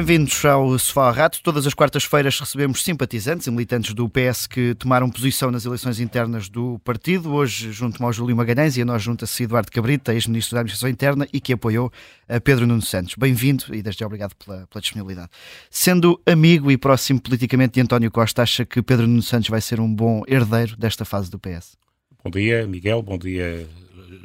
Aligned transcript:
Bem-vindos 0.00 0.42
ao 0.46 0.78
Sofá 0.78 1.10
Rato. 1.10 1.42
Todas 1.42 1.66
as 1.66 1.74
quartas-feiras 1.74 2.40
recebemos 2.40 2.82
simpatizantes 2.82 3.46
e 3.46 3.50
militantes 3.50 3.92
do 3.92 4.08
PS 4.08 4.46
que 4.46 4.74
tomaram 4.74 5.10
posição 5.10 5.50
nas 5.50 5.66
eleições 5.66 6.00
internas 6.00 6.48
do 6.48 6.78
partido. 6.78 7.34
Hoje, 7.34 7.70
junto-me 7.70 8.06
ao 8.06 8.10
Júlio 8.10 8.34
Magalhães 8.34 8.78
e 8.78 8.80
a 8.80 8.84
nós 8.86 9.02
junta-se 9.02 9.42
Eduardo 9.42 9.70
Cabrita, 9.70 10.14
ex-ministro 10.14 10.54
da 10.54 10.60
Administração 10.60 10.88
Interna 10.88 11.28
e 11.34 11.38
que 11.38 11.52
apoiou 11.52 11.92
a 12.26 12.40
Pedro 12.40 12.66
Nuno 12.66 12.80
Santos. 12.80 13.14
Bem-vindo 13.14 13.66
e 13.74 13.82
desde 13.82 14.00
já 14.00 14.06
obrigado 14.06 14.34
pela, 14.36 14.66
pela, 14.68 14.80
disponibilidade. 14.80 15.28
Sendo 15.70 16.18
amigo 16.24 16.70
e 16.70 16.78
próximo 16.78 17.20
politicamente 17.20 17.74
de 17.74 17.82
António 17.82 18.10
Costa, 18.10 18.40
acha 18.40 18.64
que 18.64 18.80
Pedro 18.80 19.06
Nuno 19.06 19.22
Santos 19.22 19.50
vai 19.50 19.60
ser 19.60 19.80
um 19.80 19.94
bom 19.94 20.22
herdeiro 20.26 20.78
desta 20.78 21.04
fase 21.04 21.30
do 21.30 21.38
PS? 21.38 21.76
Bom 22.24 22.30
dia, 22.30 22.66
Miguel. 22.66 23.02
Bom 23.02 23.18
dia, 23.18 23.68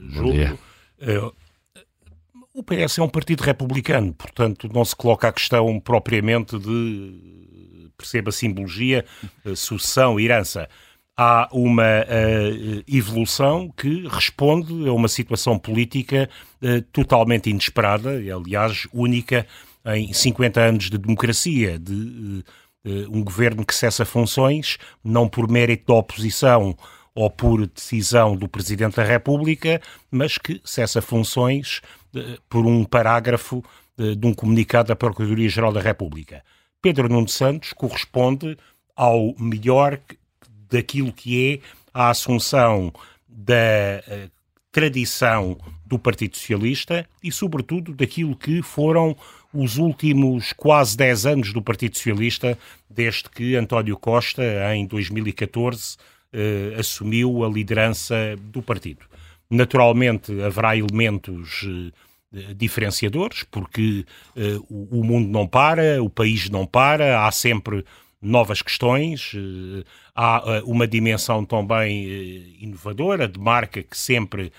Júlio. 0.10 0.24
Bom 0.24 0.32
dia. 0.32 0.58
Uh, 1.02 1.36
o 2.56 2.64
PS 2.64 3.00
é 3.00 3.04
um 3.04 3.10
partido 3.10 3.42
republicano, 3.42 4.14
portanto 4.14 4.70
não 4.74 4.86
se 4.86 4.96
coloca 4.96 5.28
a 5.28 5.34
questão 5.34 5.78
propriamente 5.78 6.58
de, 6.58 7.92
perceba 7.98 8.32
simbologia, 8.32 9.06
eh, 9.46 9.56
sucessão, 9.56 10.20
herança. 10.20 10.70
Há 11.18 11.48
uma 11.54 12.02
uh, 12.02 12.84
evolução 12.86 13.72
que 13.78 14.06
responde 14.06 14.88
a 14.88 14.92
uma 14.92 15.08
situação 15.08 15.58
política 15.58 16.30
uh, 16.62 16.82
totalmente 16.92 17.50
inesperada, 17.50 18.22
e 18.22 18.30
aliás 18.30 18.86
única 18.92 19.48
em 19.86 20.12
50 20.12 20.60
anos 20.60 20.90
de 20.90 20.98
democracia, 20.98 21.80
de 21.80 22.44
uh, 22.86 23.10
um 23.10 23.24
governo 23.24 23.66
que 23.66 23.74
cessa 23.74 24.04
funções, 24.04 24.78
não 25.02 25.30
por 25.30 25.50
mérito 25.50 25.86
da 25.88 26.00
oposição 26.00 26.76
ou 27.14 27.30
por 27.30 27.66
decisão 27.66 28.36
do 28.36 28.50
Presidente 28.50 28.98
da 28.98 29.04
República, 29.04 29.82
mas 30.12 30.38
que 30.38 30.60
cessa 30.66 31.02
funções 31.02 31.82
por 32.50 32.66
um 32.66 32.84
parágrafo 32.84 33.64
de 33.98 34.28
um 34.28 34.34
comunicado 34.34 34.90
da 34.90 34.96
Procuradoria-Geral 34.96 35.72
da 35.72 35.80
República. 35.80 36.44
Pedro 36.82 37.10
Nuno 37.10 37.28
Santos 37.28 37.74
corresponde 37.74 38.58
ao 38.96 39.34
melhor 39.40 40.00
daquilo 40.70 41.12
que 41.12 41.54
é 41.54 41.60
a 41.94 42.10
assunção 42.10 42.94
da 43.28 44.04
uh, 44.08 44.32
tradição 44.72 45.58
do 45.86 45.98
Partido 45.98 46.38
Socialista 46.38 47.08
e, 47.24 47.32
sobretudo, 47.32 47.94
daquilo 47.94 48.36
que 48.36 48.62
foram 48.62 49.16
os 49.54 49.78
últimos 49.78 50.54
quase 50.54 50.98
10 50.98 51.26
anos 51.26 51.54
do 51.54 51.62
Partido 51.62 51.96
Socialista, 51.96 52.58
desde 52.90 53.30
que 53.30 53.56
António 53.56 53.98
Costa, 53.98 54.44
em 54.76 54.86
2014, 54.86 55.96
uh, 55.96 55.98
eh, 56.34 56.76
assumiu 56.78 57.44
a 57.44 57.50
liderança 57.50 58.36
do 58.40 58.62
partido. 58.62 59.06
Naturalmente, 59.50 60.42
haverá 60.42 60.76
elementos 60.76 61.64
uh, 61.64 62.54
diferenciadores, 62.56 63.44
porque 63.44 64.06
uh, 64.36 64.66
o, 64.70 65.04
mundo 65.04 65.30
não 65.30 65.48
para, 65.48 66.02
o 66.02 66.10
país 66.10 66.50
não 66.50 66.66
para, 66.66 67.26
há 67.26 67.32
sempre 67.32 67.86
novas 68.22 68.62
questões, 68.62 69.34
uh, 69.34 69.86
há 70.16 70.64
uma 70.66 70.88
dimensão 70.88 71.46
também 71.46 72.58
inovadora, 72.60 73.28
de 73.28 73.40
marca 73.40 73.84
que 73.84 73.98
sempre 73.98 74.52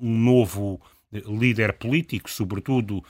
um 0.00 0.18
novo 0.18 0.80
líder 1.10 1.74
político, 1.74 2.28
sobretudo 2.30 3.02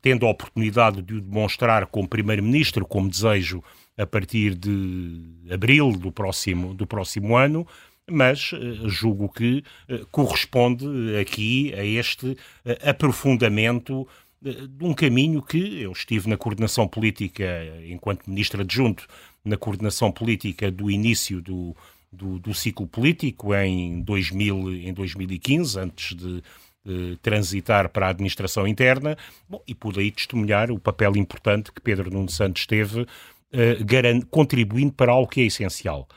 tendo 0.00 0.26
a 0.26 0.30
oportunidade 0.30 1.02
de 1.02 1.14
o 1.14 1.20
demonstrar 1.20 1.86
como 1.86 2.06
primeiro-ministro, 2.06 2.86
como 2.86 3.08
desejo 3.08 3.64
a 3.98 4.06
partir 4.06 4.54
de 4.54 5.52
abril 5.52 5.92
do 5.92 6.12
próximo, 6.12 6.72
do 6.72 6.86
próximo 6.86 7.36
ano, 7.36 7.66
mas 8.10 8.52
eh, 8.52 8.88
julgo 8.88 9.28
que 9.28 9.62
eh, 9.88 10.00
corresponde 10.10 10.86
aqui 11.20 11.72
a 11.74 11.84
este 11.84 12.36
eh, 12.64 12.78
aprofundamento 12.90 14.06
de 14.42 14.84
um 14.84 14.94
caminho 14.94 15.42
que 15.42 15.82
eu 15.82 15.92
estive 15.92 16.26
na 16.26 16.34
coordenação 16.34 16.88
política, 16.88 17.44
enquanto 17.86 18.26
ministro 18.26 18.62
adjunto, 18.62 19.06
na 19.44 19.58
coordenação 19.58 20.10
política 20.10 20.70
do 20.70 20.90
início 20.90 21.42
do, 21.42 21.76
do, 22.10 22.38
do 22.38 22.54
ciclo 22.54 22.86
político 22.86 23.54
em, 23.54 24.00
2000, 24.00 24.72
em 24.76 24.94
2015, 24.94 25.78
antes 25.78 26.16
de, 26.16 26.42
transitar 27.20 27.90
para 27.90 28.06
a 28.06 28.08
administração 28.08 28.66
interna, 28.66 29.14
bom, 29.46 29.62
e 29.68 29.74
pude 29.74 30.00
aí 30.00 30.10
testemunhar 30.10 30.70
o 30.70 30.78
papel 30.78 31.14
importante 31.14 31.70
que 31.70 31.80
Pedro 31.82 32.10
Nuno 32.10 32.30
Santos 32.30 32.64
teve, 32.64 33.06
contribuindo 34.30 34.94
para 34.94 35.12
algo 35.12 35.28
que 35.28 35.42
é 35.42 35.44
essencial. 35.44 36.08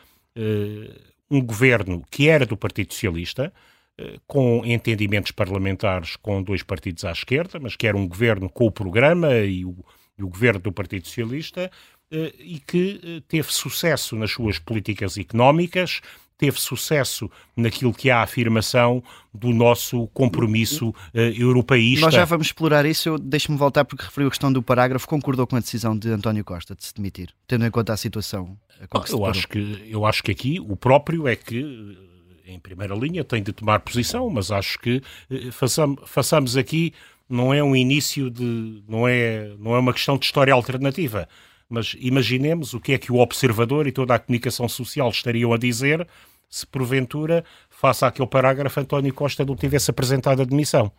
Um 1.33 1.41
governo 1.41 2.03
que 2.11 2.29
era 2.29 2.45
do 2.45 2.55
Partido 2.55 2.93
Socialista, 2.93 3.51
eh, 3.97 4.19
com 4.27 4.63
entendimentos 4.65 5.31
parlamentares 5.31 6.15
com 6.15 6.41
dois 6.43 6.61
partidos 6.63 7.03
à 7.03 7.11
esquerda, 7.11 7.59
mas 7.59 7.75
que 7.75 7.87
era 7.87 7.97
um 7.97 8.07
governo 8.07 8.49
com 8.49 8.65
o 8.65 8.71
programa 8.71 9.35
e 9.37 9.65
o, 9.65 9.75
e 10.17 10.23
o 10.23 10.27
governo 10.27 10.59
do 10.59 10.71
Partido 10.71 11.07
Socialista, 11.07 11.71
eh, 12.11 12.33
e 12.37 12.59
que 12.59 13.01
eh, 13.03 13.23
teve 13.27 13.51
sucesso 13.51 14.15
nas 14.15 14.31
suas 14.31 14.59
políticas 14.59 15.17
económicas, 15.17 16.01
teve 16.37 16.59
sucesso 16.59 17.29
naquilo 17.55 17.93
que 17.93 18.09
é 18.09 18.13
a 18.13 18.21
afirmação 18.21 19.03
do 19.33 19.49
nosso 19.49 20.07
compromisso 20.07 20.89
uh, 20.89 21.19
europeísta. 21.19 22.05
Nós 22.05 22.13
já 22.13 22.25
vamos 22.25 22.47
explorar 22.47 22.85
isso. 22.85 23.17
Deixe-me 23.17 23.57
voltar 23.57 23.85
porque 23.85 24.03
referiu 24.03 24.27
a 24.27 24.31
questão 24.31 24.51
do 24.51 24.61
parágrafo. 24.61 25.07
Concordou 25.07 25.47
com 25.47 25.55
a 25.55 25.59
decisão 25.59 25.97
de 25.97 26.09
António 26.09 26.43
Costa 26.43 26.75
de 26.75 26.83
se 26.83 26.93
demitir, 26.93 27.29
tendo 27.47 27.65
em 27.65 27.71
conta 27.71 27.93
a 27.93 27.97
situação 27.97 28.57
com 28.89 28.99
que 29.01 29.13
eu, 29.13 29.25
acho 29.25 29.47
que, 29.47 29.87
eu 29.89 30.05
acho 30.05 30.23
que 30.23 30.31
aqui 30.31 30.59
o 30.59 30.75
próprio 30.75 31.27
é 31.27 31.35
que 31.35 31.97
em 32.45 32.59
primeira 32.59 32.93
linha 32.93 33.23
tem 33.23 33.41
de 33.41 33.53
tomar 33.53 33.79
posição, 33.79 34.29
mas 34.29 34.51
acho 34.51 34.77
que 34.79 35.01
eh, 35.29 35.51
façamos, 35.51 36.01
façamos 36.05 36.57
aqui 36.57 36.93
não 37.29 37.53
é 37.53 37.63
um 37.63 37.75
início 37.75 38.29
de 38.29 38.83
não 38.87 39.07
é 39.07 39.53
não 39.57 39.75
é 39.75 39.79
uma 39.79 39.93
questão 39.93 40.17
de 40.17 40.25
história 40.25 40.53
alternativa 40.53 41.27
mas 41.73 41.95
imaginemos 41.99 42.75
o 42.75 42.79
que 42.79 42.93
é 42.93 42.99
que 42.99 43.11
o 43.11 43.17
observador 43.17 43.87
e 43.87 43.91
toda 43.91 44.13
a 44.13 44.19
comunicação 44.19 44.69
social 44.69 45.09
estariam 45.09 45.51
a 45.51 45.57
dizer 45.57 46.07
se 46.47 46.67
porventura, 46.67 47.43
face 47.67 48.05
àquele 48.05 48.27
parágrafo, 48.27 48.79
António 48.79 49.11
Costa 49.11 49.43
não 49.43 49.55
tivesse 49.55 49.89
apresentado 49.89 50.43
a 50.43 50.45
demissão. 50.45 50.91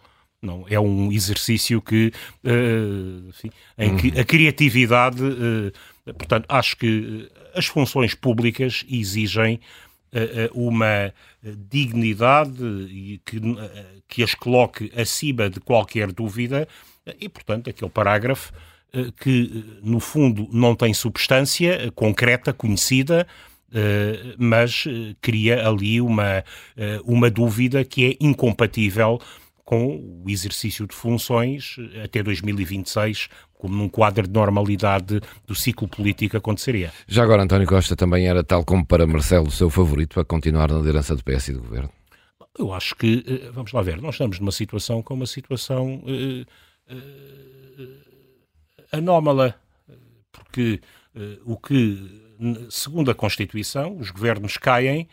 Não, 0.42 0.66
é 0.68 0.78
um 0.80 1.12
exercício 1.12 1.80
que, 1.80 2.12
uh, 2.42 3.28
enfim, 3.28 3.52
em 3.78 3.96
que 3.96 4.18
a 4.18 4.24
criatividade, 4.24 5.22
uh, 5.22 5.72
portanto, 6.14 6.46
acho 6.48 6.76
que 6.76 7.30
as 7.54 7.66
funções 7.66 8.12
públicas 8.14 8.84
exigem 8.90 9.60
uma 10.52 11.12
dignidade 11.68 13.20
que, 13.24 13.40
que 14.06 14.22
as 14.22 14.32
coloque 14.32 14.92
acima 14.96 15.50
de 15.50 15.58
qualquer 15.58 16.12
dúvida 16.12 16.68
e, 17.20 17.28
portanto, 17.28 17.68
aquele 17.68 17.90
parágrafo 17.90 18.52
que, 19.18 19.64
no 19.82 20.00
fundo, 20.00 20.48
não 20.52 20.74
tem 20.74 20.94
substância 20.94 21.90
concreta, 21.94 22.52
conhecida, 22.52 23.26
Uh, 23.74 24.36
mas 24.38 24.86
uh, 24.86 25.16
cria 25.20 25.66
ali 25.66 26.00
uma, 26.00 26.38
uh, 26.38 27.12
uma 27.12 27.28
dúvida 27.28 27.84
que 27.84 28.06
é 28.06 28.16
incompatível 28.24 29.20
com 29.64 30.22
o 30.24 30.30
exercício 30.30 30.86
de 30.86 30.94
funções 30.94 31.74
até 32.04 32.22
2026, 32.22 33.28
como 33.52 33.74
num 33.74 33.88
quadro 33.88 34.28
de 34.28 34.32
normalidade 34.32 35.20
do 35.44 35.56
ciclo 35.56 35.88
político 35.88 36.36
aconteceria. 36.36 36.92
Já 37.08 37.24
agora, 37.24 37.42
António 37.42 37.66
Costa 37.66 37.96
também 37.96 38.28
era, 38.28 38.44
tal 38.44 38.64
como 38.64 38.86
para 38.86 39.08
Marcelo, 39.08 39.48
o 39.48 39.50
seu 39.50 39.68
favorito 39.68 40.20
a 40.20 40.24
continuar 40.24 40.70
na 40.70 40.78
liderança 40.78 41.16
do 41.16 41.24
PS 41.24 41.48
e 41.48 41.52
do 41.54 41.62
Governo? 41.62 41.90
Eu 42.56 42.72
acho 42.72 42.94
que, 42.94 43.50
vamos 43.52 43.72
lá 43.72 43.82
ver, 43.82 44.00
nós 44.00 44.14
estamos 44.14 44.38
numa 44.38 44.52
situação 44.52 45.02
com 45.02 45.14
uma 45.14 45.26
situação 45.26 46.00
anómala, 48.94 49.54
porque 50.32 50.80
o 51.44 51.56
que 51.56 52.24
segundo 52.70 53.10
a 53.10 53.14
Constituição, 53.14 53.96
os 53.96 54.10
governos 54.10 54.56
caem 54.56 55.08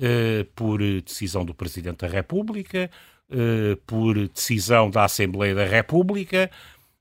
uh, 0.00 0.44
por 0.54 0.78
decisão 0.78 1.44
do 1.44 1.54
Presidente 1.54 1.98
da 1.98 2.08
República, 2.08 2.90
uh, 3.30 3.76
por 3.86 4.28
decisão 4.28 4.90
da 4.90 5.04
Assembleia 5.04 5.54
da 5.54 5.64
República, 5.64 6.50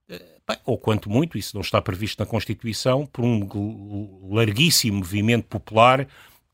uh, 0.09 0.53
ou 0.65 0.77
quanto 0.77 1.09
muito, 1.09 1.37
isso 1.37 1.55
não 1.55 1.61
está 1.61 1.81
previsto 1.81 2.19
na 2.19 2.25
Constituição, 2.25 3.05
por 3.05 3.23
um 3.23 4.29
larguíssimo 4.31 4.97
movimento 4.97 5.45
popular 5.45 6.07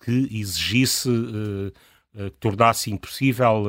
que 0.03 0.27
exigisse, 0.31 1.09
que 1.09 2.29
tornasse 2.39 2.91
impossível 2.91 3.63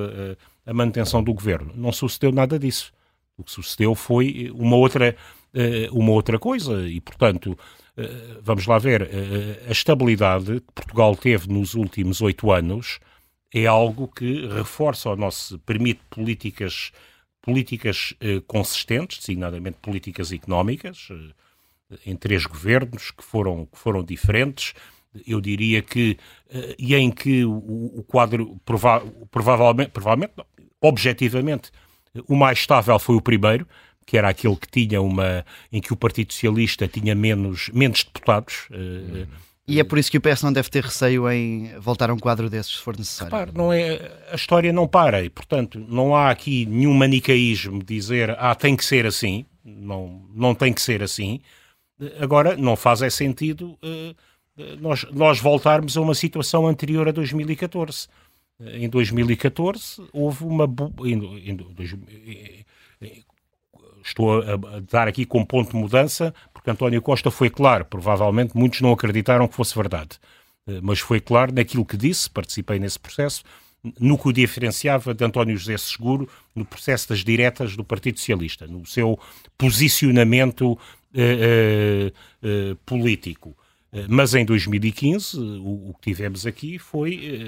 a 0.67 0.75
manutenção 0.75 1.23
do 1.23 1.33
governo. 1.33 1.73
Não 1.75 1.91
sucedeu 1.91 2.31
nada 2.31 2.59
disso. 2.59 2.93
O 3.39 3.43
que 3.43 3.51
sucedeu 3.51 3.95
foi 3.95 4.53
uma 4.55 4.77
outra, 4.77 5.17
uma 5.93 6.13
outra 6.13 6.39
coisa 6.39 6.87
e, 6.89 7.01
portanto, 7.01 7.57
eh, 7.99 8.39
vamos 8.43 8.65
lá 8.67 8.79
ver, 8.79 9.03
eh, 9.03 9.67
a 9.69 9.73
estabilidade 9.73 10.61
que 10.61 10.73
Portugal 10.73 11.17
teve 11.17 11.49
nos 11.49 11.75
últimos 11.75 12.23
oito 12.23 12.53
anos 12.53 13.01
é 13.53 13.67
algo 13.67 14.07
que 14.07 14.47
reforça 14.47 15.11
ou 15.11 15.17
nosso, 15.17 15.59
permite 15.61 16.01
políticas, 16.09 16.93
políticas 17.43 18.15
eh, 18.21 18.41
consistentes, 18.47 19.19
designadamente 19.19 19.79
políticas 19.83 20.31
económicas, 20.31 21.09
em 22.07 22.15
três 22.15 22.47
governos 22.47 23.11
que 23.11 23.25
foram, 23.25 23.67
que 23.67 23.79
foram 23.79 24.05
diferentes. 24.05 24.75
Eu 25.27 25.41
diria 25.41 25.83
que, 25.83 26.19
e 26.79 26.95
em 26.95 27.11
que 27.11 27.45
o, 27.45 27.99
o 27.99 28.05
quadro, 28.07 28.61
prova, 28.65 29.01
provavelmente, 29.31 29.91
provavelmente 29.91 30.35
não, 30.37 30.45
objetivamente, 30.83 31.73
o 32.29 32.37
mais 32.37 32.59
estável 32.59 32.99
foi 32.99 33.17
o 33.17 33.23
primeiro, 33.23 33.67
que 34.09 34.17
era 34.17 34.31
aquele 34.31 34.57
que 34.57 34.67
tinha 34.67 35.03
uma, 35.03 35.45
em 35.71 35.83
que 35.83 35.93
o 35.93 35.97
Partido 35.97 36.33
Socialista 36.33 36.89
tinha 36.89 37.15
menos, 37.15 37.69
menos 37.75 38.03
deputados. 38.03 38.67
Hum. 38.73 39.27
E 39.67 39.79
é 39.79 39.85
por 39.85 39.99
isso 39.99 40.11
que 40.11 40.17
o 40.17 40.21
PS 40.21 40.43
não 40.43 40.51
deve 40.51 40.71
ter 40.71 40.83
receio 40.83 41.31
em 41.31 41.79
voltar 41.79 42.09
a 42.09 42.15
um 42.15 42.19
quadro 42.19 42.49
desses, 42.49 42.73
se 42.73 42.81
for 42.81 42.97
necessário. 42.97 43.31
Repare, 43.31 43.53
não 43.55 43.71
é, 43.71 44.11
a 44.33 44.35
história 44.35 44.73
não 44.73 44.89
para 44.89 45.23
e, 45.23 45.29
portanto, 45.29 45.79
não 45.87 46.17
há 46.17 46.31
aqui 46.31 46.65
nenhum 46.65 46.95
manicaísmo 46.95 47.81
de 47.81 47.85
dizer 47.85 48.35
ah, 48.39 48.55
tem 48.55 48.75
que 48.75 48.83
ser 48.83 49.05
assim. 49.05 49.45
Não, 49.63 50.23
não 50.35 50.55
tem 50.55 50.73
que 50.73 50.81
ser 50.81 51.03
assim. 51.03 51.41
Agora, 52.19 52.57
não 52.57 52.77
faz 52.77 53.03
é 53.03 53.11
sentido 53.11 53.79
uh, 53.85 54.17
nós, 54.81 55.05
nós 55.13 55.39
voltarmos 55.39 55.99
a 55.99 56.01
uma 56.01 56.15
situação 56.15 56.67
anterior 56.67 57.07
a 57.07 57.13
2014. 57.13 58.09
Em 58.61 58.89
2014 58.89 60.03
houve 60.13 60.45
uma. 60.45 60.65
Em, 61.05 61.51
em, 61.51 62.58
estou 64.09 64.41
a, 64.41 64.55
a, 64.55 64.81
dar 64.91 65.09
aqui 65.09 65.25
como 65.25 65.47
ponto 65.47 65.71
de 65.71 65.77
mudança, 65.77 66.35
porque 66.53 66.71
António 66.71 67.01
Costa 67.03 67.31
foi 67.31 67.51
claro, 67.51 67.85
provavelmente 67.85 68.57
muitos 68.57 68.81
não 68.81 68.93
acreditaram 68.93 69.49
que 69.49 69.55
fosse 69.55 69.75
verdade, 69.75 70.19
eh, 70.67 70.81
mas 70.83 71.01
foi 71.01 71.21
claro 71.21 71.53
naquilo 71.53 71.85
que 71.85 71.97
disse, 71.97 72.29
participei 72.29 72.79
nesse 72.79 72.99
processo, 72.99 73.43
no 74.01 74.19
que 74.19 74.29
o 74.29 74.33
diferenciava 74.33 75.15
de 75.15 75.25
António 75.25 75.57
José 75.57 75.79
Seguro 75.79 76.29
no 76.55 76.65
processo 76.65 77.09
das 77.11 77.21
diretas 77.21 77.77
do 77.77 77.85
Partido 77.85 78.19
Socialista, 78.19 78.67
no 78.67 78.85
seu 78.85 79.19
posicionamento 79.57 80.79
eh, 81.15 82.13
eh, 82.43 82.77
político. 82.85 83.57
Mas 84.07 84.35
em 84.35 84.45
2015, 84.45 85.39
o, 85.39 85.89
o 85.89 85.95
que 85.95 86.11
tivemos 86.11 86.45
aqui 86.45 86.79
foi 86.79 87.41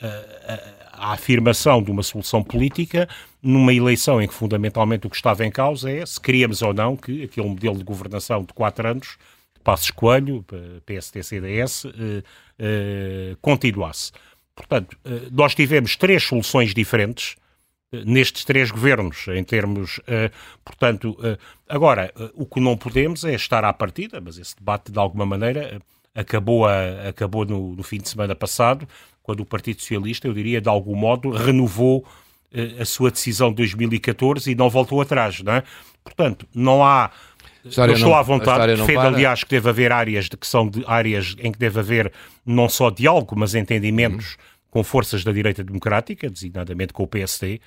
a, 0.00 1.08
a, 1.08 1.12
afirmação 1.12 1.82
de 1.82 1.90
uma 1.90 2.02
solução 2.02 2.42
política 2.42 3.08
numa 3.42 3.72
eleição 3.72 4.20
em 4.20 4.26
que 4.26 4.34
fundamentalmente 4.34 5.06
o 5.06 5.10
que 5.10 5.16
estava 5.16 5.44
em 5.44 5.50
causa 5.50 5.90
é 5.90 6.04
se 6.04 6.20
queríamos 6.20 6.62
ou 6.62 6.72
não 6.72 6.96
que 6.96 7.24
aquele 7.24 7.48
modelo 7.48 7.76
de 7.76 7.84
governação 7.84 8.42
de 8.42 8.52
quatro 8.52 8.88
anos, 8.88 9.18
Passos 9.62 9.90
Coelho, 9.90 10.44
PST-CDS, 10.84 11.86
eh, 11.86 12.22
eh, 12.58 13.36
continuasse. 13.40 14.12
Portanto, 14.54 14.96
eh, 15.04 15.28
nós 15.32 15.54
tivemos 15.54 15.96
três 15.96 16.22
soluções 16.22 16.74
diferentes 16.74 17.36
nestes 18.04 18.44
três 18.44 18.72
governos, 18.72 19.28
em 19.28 19.44
termos. 19.44 20.00
portanto, 20.64 21.16
agora, 21.68 22.12
o 22.34 22.44
que 22.44 22.58
não 22.58 22.76
podemos 22.76 23.22
é 23.22 23.34
estar 23.34 23.64
à 23.64 23.72
partida, 23.72 24.20
mas 24.20 24.36
esse 24.36 24.56
debate, 24.56 24.90
de 24.90 24.98
alguma 24.98 25.24
maneira, 25.24 25.80
acabou, 26.14 26.66
a, 26.66 27.08
acabou 27.08 27.44
no, 27.44 27.74
no, 27.74 27.82
fim 27.82 27.98
de 27.98 28.08
semana 28.08 28.34
passado, 28.34 28.86
quando 29.22 29.40
o 29.40 29.46
Partido 29.46 29.80
Socialista, 29.80 30.28
eu 30.28 30.32
diria, 30.32 30.60
de 30.60 30.68
algum 30.68 30.94
modo, 30.94 31.30
renovou 31.30 32.06
eh, 32.52 32.76
a 32.80 32.84
sua 32.84 33.10
decisão 33.10 33.50
de 33.50 33.56
2014 33.56 34.50
e 34.50 34.54
não 34.54 34.70
voltou 34.70 35.00
atrás, 35.00 35.40
não 35.42 35.54
é? 35.54 35.62
Portanto, 36.04 36.46
não 36.54 36.84
há... 36.84 37.10
Eu 37.64 37.70
estou 37.70 38.10
não, 38.10 38.14
à 38.14 38.20
vontade, 38.20 38.76
defendo, 38.76 39.00
aliás, 39.00 39.42
que 39.42 39.50
deve 39.50 39.70
haver 39.70 39.90
áreas 39.90 40.28
de, 40.28 40.36
que 40.36 40.46
são 40.46 40.68
de, 40.68 40.84
áreas 40.86 41.34
em 41.38 41.50
que 41.50 41.58
deve 41.58 41.80
haver 41.80 42.12
não 42.44 42.68
só 42.68 42.90
diálogo, 42.90 43.34
mas 43.38 43.54
entendimentos 43.54 44.32
uhum. 44.32 44.38
com 44.70 44.84
forças 44.84 45.24
da 45.24 45.32
direita 45.32 45.64
democrática, 45.64 46.28
designadamente 46.28 46.92
com 46.92 47.04
o 47.04 47.06
PSD. 47.06 47.62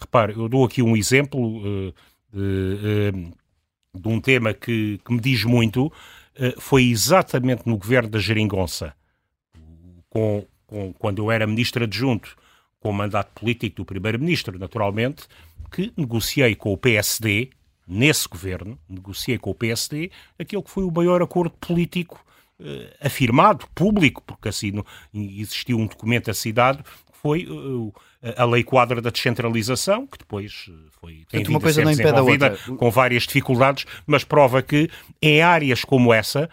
Repare, 0.00 0.32
eu 0.36 0.48
dou 0.48 0.64
aqui 0.64 0.82
um 0.82 0.96
exemplo 0.96 1.58
uh, 1.58 1.94
de, 2.32 3.14
uh, 3.14 3.32
de, 4.00 4.08
um 4.08 4.20
tema 4.20 4.54
que, 4.54 5.00
que 5.04 5.12
me 5.12 5.20
diz 5.20 5.44
muito, 5.44 5.86
uh, 5.86 6.60
foi 6.60 6.84
exatamente 6.84 7.62
no 7.66 7.76
governo 7.76 8.08
da 8.08 8.18
Geringonça, 8.18 8.94
com 10.08 10.46
com, 10.66 10.92
quando 10.92 11.22
eu 11.22 11.30
era 11.30 11.46
ministro 11.46 11.84
adjunto, 11.84 12.36
com 12.80 12.90
o 12.90 12.92
mandato 12.92 13.40
político 13.40 13.76
do 13.76 13.84
primeiro-ministro, 13.84 14.58
naturalmente, 14.58 15.24
que 15.70 15.92
negociei 15.96 16.54
com 16.54 16.72
o 16.72 16.76
PSD, 16.76 17.50
nesse 17.86 18.28
governo, 18.28 18.78
negociei 18.88 19.38
com 19.38 19.50
o 19.50 19.54
PSD 19.54 20.10
aquele 20.38 20.62
que 20.62 20.70
foi 20.70 20.84
o 20.84 20.90
maior 20.90 21.22
acordo 21.22 21.54
político 21.58 22.24
eh, 22.58 22.96
afirmado, 23.00 23.66
público, 23.74 24.22
porque 24.26 24.48
assim 24.48 24.72
no, 24.72 24.84
existiu 25.14 25.78
um 25.78 25.86
documento 25.86 26.30
assinado, 26.30 26.82
que 26.82 27.18
foi 27.18 27.46
uh, 27.46 27.94
a 28.36 28.44
Lei 28.44 28.64
Quadra 28.64 29.00
da 29.00 29.10
Descentralização, 29.10 30.06
que 30.06 30.18
depois 30.18 30.70
foi 31.00 31.24
tem 31.30 31.46
uma 31.46 31.60
coisa 31.60 31.84
não 31.84 31.92
impede 31.92 32.18
a 32.18 32.22
outra. 32.22 32.56
com 32.76 32.90
várias 32.90 33.24
dificuldades, 33.24 33.84
mas 34.06 34.24
prova 34.24 34.62
que 34.62 34.88
em 35.22 35.42
áreas 35.42 35.84
como 35.84 36.12
essa, 36.12 36.48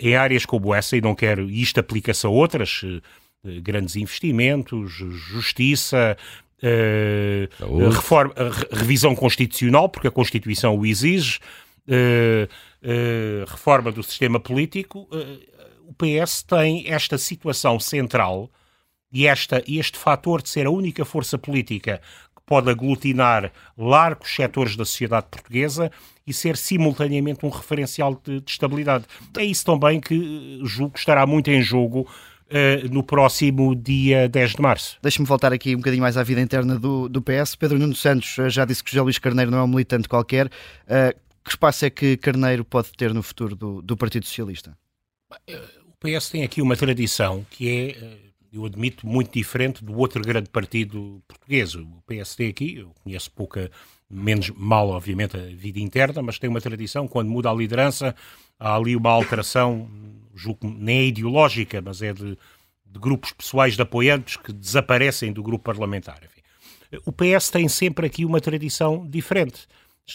em 0.00 0.16
áreas 0.16 0.46
como 0.46 0.74
essa, 0.74 0.96
e 0.96 1.00
não 1.00 1.14
quero, 1.14 1.50
isto 1.50 1.80
aplica-se 1.80 2.26
a 2.26 2.30
outras, 2.30 2.82
grandes 3.62 3.96
investimentos, 3.96 4.92
justiça, 4.92 6.16
uh, 6.62 7.88
reforma, 7.90 8.34
revisão 8.70 9.14
constitucional, 9.14 9.88
porque 9.88 10.08
a 10.08 10.10
Constituição 10.10 10.76
o 10.76 10.86
exige, 10.86 11.38
uh, 11.88 12.48
uh, 12.82 13.50
reforma 13.50 13.92
do 13.92 14.02
sistema 14.02 14.40
político. 14.40 15.08
o 15.86 15.92
PS 15.94 16.42
tem 16.42 16.84
esta 16.88 17.18
situação 17.18 17.78
central 17.78 18.50
e 19.14 19.28
esta, 19.28 19.62
este 19.68 19.96
fator 19.96 20.42
de 20.42 20.48
ser 20.48 20.66
a 20.66 20.70
única 20.70 21.04
força 21.04 21.38
política 21.38 22.00
que 22.36 22.42
pode 22.44 22.68
aglutinar 22.68 23.52
largos 23.78 24.34
setores 24.34 24.76
da 24.76 24.84
sociedade 24.84 25.28
portuguesa 25.30 25.90
e 26.26 26.32
ser 26.32 26.56
simultaneamente 26.56 27.46
um 27.46 27.48
referencial 27.48 28.20
de, 28.24 28.40
de 28.40 28.50
estabilidade. 28.50 29.04
É 29.38 29.44
isso 29.44 29.64
também 29.64 30.00
que 30.00 30.60
julgo 30.64 30.94
que 30.94 30.98
estará 30.98 31.24
muito 31.24 31.48
em 31.48 31.62
jogo 31.62 32.00
uh, 32.00 32.88
no 32.92 33.04
próximo 33.04 33.76
dia 33.76 34.28
10 34.28 34.56
de 34.56 34.62
março. 34.62 34.98
Deixa-me 35.00 35.28
voltar 35.28 35.52
aqui 35.52 35.74
um 35.74 35.78
bocadinho 35.78 36.02
mais 36.02 36.16
à 36.16 36.24
vida 36.24 36.40
interna 36.40 36.76
do, 36.76 37.08
do 37.08 37.22
PS. 37.22 37.54
Pedro 37.54 37.78
Nuno 37.78 37.94
Santos 37.94 38.36
uh, 38.38 38.50
já 38.50 38.64
disse 38.64 38.82
que 38.82 38.90
José 38.90 39.02
Luís 39.02 39.18
Carneiro 39.18 39.50
não 39.50 39.58
é 39.58 39.62
um 39.62 39.68
militante 39.68 40.08
qualquer. 40.08 40.46
Uh, 40.46 41.16
que 41.44 41.50
espaço 41.50 41.84
é 41.84 41.90
que 41.90 42.16
Carneiro 42.16 42.64
pode 42.64 42.90
ter 42.92 43.14
no 43.14 43.22
futuro 43.22 43.54
do, 43.54 43.82
do 43.82 43.96
Partido 43.96 44.26
Socialista? 44.26 44.76
O 45.86 45.92
PS 46.00 46.30
tem 46.30 46.42
aqui 46.42 46.62
uma 46.62 46.74
tradição 46.74 47.46
que 47.50 47.68
é, 47.68 48.16
eu 48.54 48.64
admito, 48.64 49.06
muito 49.06 49.32
diferente 49.32 49.84
do 49.84 49.98
outro 49.98 50.22
grande 50.22 50.48
partido 50.48 51.22
português. 51.26 51.74
O 51.74 52.02
PSD 52.06 52.48
aqui, 52.48 52.78
eu 52.78 52.92
conheço 53.02 53.30
pouca, 53.32 53.70
menos 54.08 54.50
mal, 54.50 54.90
obviamente, 54.90 55.36
a 55.36 55.40
vida 55.40 55.80
interna, 55.80 56.22
mas 56.22 56.38
tem 56.38 56.48
uma 56.48 56.60
tradição, 56.60 57.08
quando 57.08 57.28
muda 57.28 57.50
a 57.50 57.54
liderança, 57.54 58.14
há 58.58 58.76
ali 58.76 58.94
uma 58.94 59.10
alteração 59.10 59.88
julgo 60.34 60.68
nem 60.68 60.98
é 60.98 61.04
ideológica, 61.06 61.80
mas 61.80 62.02
é 62.02 62.12
de, 62.12 62.36
de, 62.86 62.98
grupos 62.98 63.32
pessoais 63.32 63.76
de 63.76 63.82
apoiantes 63.82 64.36
que 64.36 64.52
desaparecem 64.52 65.32
do 65.32 65.42
grupo 65.42 65.64
parlamentar. 65.64 66.20
Enfim. 66.24 67.00
O 67.04 67.12
PS 67.12 67.50
tem 67.50 67.68
sempre 67.68 68.06
aqui 68.06 68.24
uma 68.24 68.40
tradição 68.40 69.06
diferente, 69.08 69.66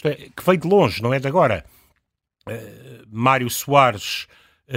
é, 0.03 0.15
que 0.15 0.43
veio 0.46 0.60
de 0.60 0.67
longe, 0.67 1.01
não 1.01 1.13
é 1.13 1.19
de 1.19 1.27
agora. 1.27 1.65
Uh, 2.48 3.05
Mário 3.10 3.50
Soares 3.50 4.27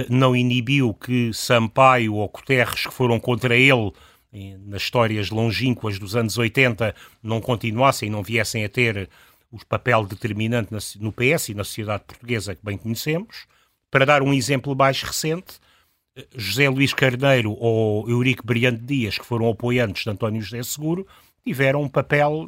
não 0.09 0.35
inibiu 0.35 0.93
que 0.93 1.33
Sampaio 1.33 2.15
ou 2.15 2.27
Guterres, 2.27 2.87
que 2.87 2.93
foram 2.93 3.19
contra 3.19 3.55
ele 3.55 3.91
nas 4.65 4.81
histórias 4.81 5.29
longínquas 5.29 5.99
dos 5.99 6.15
anos 6.15 6.37
80, 6.37 6.95
não 7.21 7.39
continuassem, 7.39 8.09
não 8.09 8.23
viessem 8.23 8.65
a 8.65 8.69
ter 8.69 9.09
o 9.51 9.63
papel 9.65 10.05
determinante 10.05 10.71
no 10.99 11.11
PS 11.11 11.49
e 11.49 11.53
na 11.53 11.63
sociedade 11.63 12.03
portuguesa 12.07 12.55
que 12.55 12.65
bem 12.65 12.77
conhecemos. 12.77 13.45
Para 13.91 14.05
dar 14.05 14.23
um 14.23 14.33
exemplo 14.33 14.75
mais 14.75 15.03
recente, 15.03 15.59
José 16.35 16.67
Luís 16.67 16.93
Carneiro 16.93 17.55
ou 17.59 18.09
Eurico 18.09 18.45
Briante 18.45 18.81
Dias, 18.83 19.17
que 19.17 19.25
foram 19.25 19.47
apoiantes 19.47 20.03
de 20.03 20.09
António 20.09 20.41
José 20.41 20.63
Seguro, 20.63 21.07
tiveram 21.43 21.83
um 21.83 21.89
papel 21.89 22.47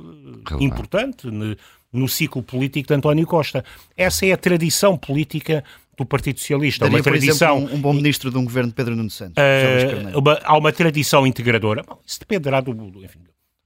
eh, 0.52 0.64
importante 0.64 1.28
no, 1.28 1.56
no, 1.92 2.08
ciclo 2.08 2.42
político 2.42 2.88
de 2.88 2.94
António 2.94 3.28
Costa. 3.28 3.64
Essa 3.96 4.26
é 4.26 4.32
a 4.32 4.38
tradição 4.38 4.98
política 4.98 5.64
do 5.98 6.06
Partido 6.06 6.40
Socialista. 6.40 6.86
Daria, 6.86 6.98
uma 6.98 7.04
tradição, 7.04 7.58
exemplo, 7.58 7.74
um, 7.74 7.78
um, 7.78 7.82
bom 7.82 7.94
ministro 7.94 8.32
de 8.32 8.38
um 8.38 8.44
governo 8.44 8.70
de 8.70 8.76
Pedro 8.76 8.96
Nuno 8.96 9.10
Santos. 9.10 9.36
Uh, 9.38 10.20
uma, 10.20 10.40
há 10.44 10.58
uma 10.58 10.72
tradição 10.72 11.26
integradora. 11.26 11.84
Isso 12.06 12.20
dependerá 12.20 12.62
do. 12.62 12.72
Enfim, 13.04 13.20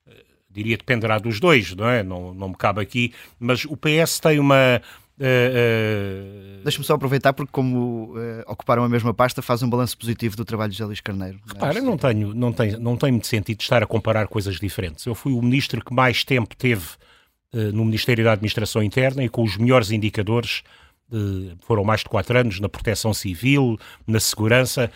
uh, 0.08 0.12
diria 0.50 0.78
dependerá 0.78 1.18
dos 1.18 1.40
dois, 1.40 1.76
não 1.76 1.90
é? 1.90 2.04
Não, 2.04 2.34
não 2.34 2.50
me 2.50 2.56
cabe 2.56 2.82
aqui. 2.82 3.14
Mas 3.40 3.66
o 3.66 3.76
PS 3.76 4.20
tem 4.20 4.40
uma 4.40 4.82
Uh, 5.20 6.60
uh... 6.60 6.64
Deixa-me 6.64 6.86
só 6.86 6.94
aproveitar, 6.94 7.34
porque 7.34 7.52
como 7.52 8.14
uh, 8.16 8.44
ocuparam 8.48 8.86
a 8.86 8.90
mesma 8.90 9.14
pasta, 9.14 9.42
faz 9.42 9.62
um 9.62 9.70
balanço 9.70 9.98
positivo 9.98 10.38
do 10.38 10.46
trabalho 10.46 10.72
de 10.72 10.78
José 10.78 10.86
Luís 10.86 11.02
Carneiro. 11.02 11.40
Repara, 11.46 11.82
não 11.82 11.98
tenho, 11.98 12.34
não, 12.34 12.54
tenho, 12.54 12.80
não 12.80 12.96
tenho 12.96 13.14
muito 13.14 13.28
sentido 13.28 13.60
estar 13.60 13.84
a 13.84 13.86
comparar 13.86 14.28
coisas 14.28 14.58
diferentes. 14.60 15.06
Eu 15.06 15.14
fui 15.14 15.34
o 15.34 15.42
ministro 15.42 15.84
que 15.84 15.94
mais 15.94 16.24
tempo 16.24 16.56
teve 16.56 16.88
no 17.52 17.84
Ministério 17.84 18.24
da 18.24 18.34
Administração 18.34 18.84
Interna 18.84 19.24
e 19.24 19.30
com 19.30 19.42
os 19.42 19.58
melhores 19.58 19.90
indicadores, 19.90 20.62
foram 21.62 21.84
mais 21.84 22.02
de 22.02 22.06
quatro 22.06 22.38
anos, 22.38 22.60
na 22.60 22.70
proteção 22.70 23.14
civil, 23.14 23.78
na 24.06 24.20
segurança. 24.20 24.92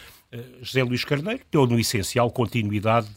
José 0.62 0.84
Luís 0.84 1.04
Carneiro 1.06 1.42
deu 1.52 1.68
no 1.68 1.80
essencial 1.80 2.30
continuidade 2.32 3.08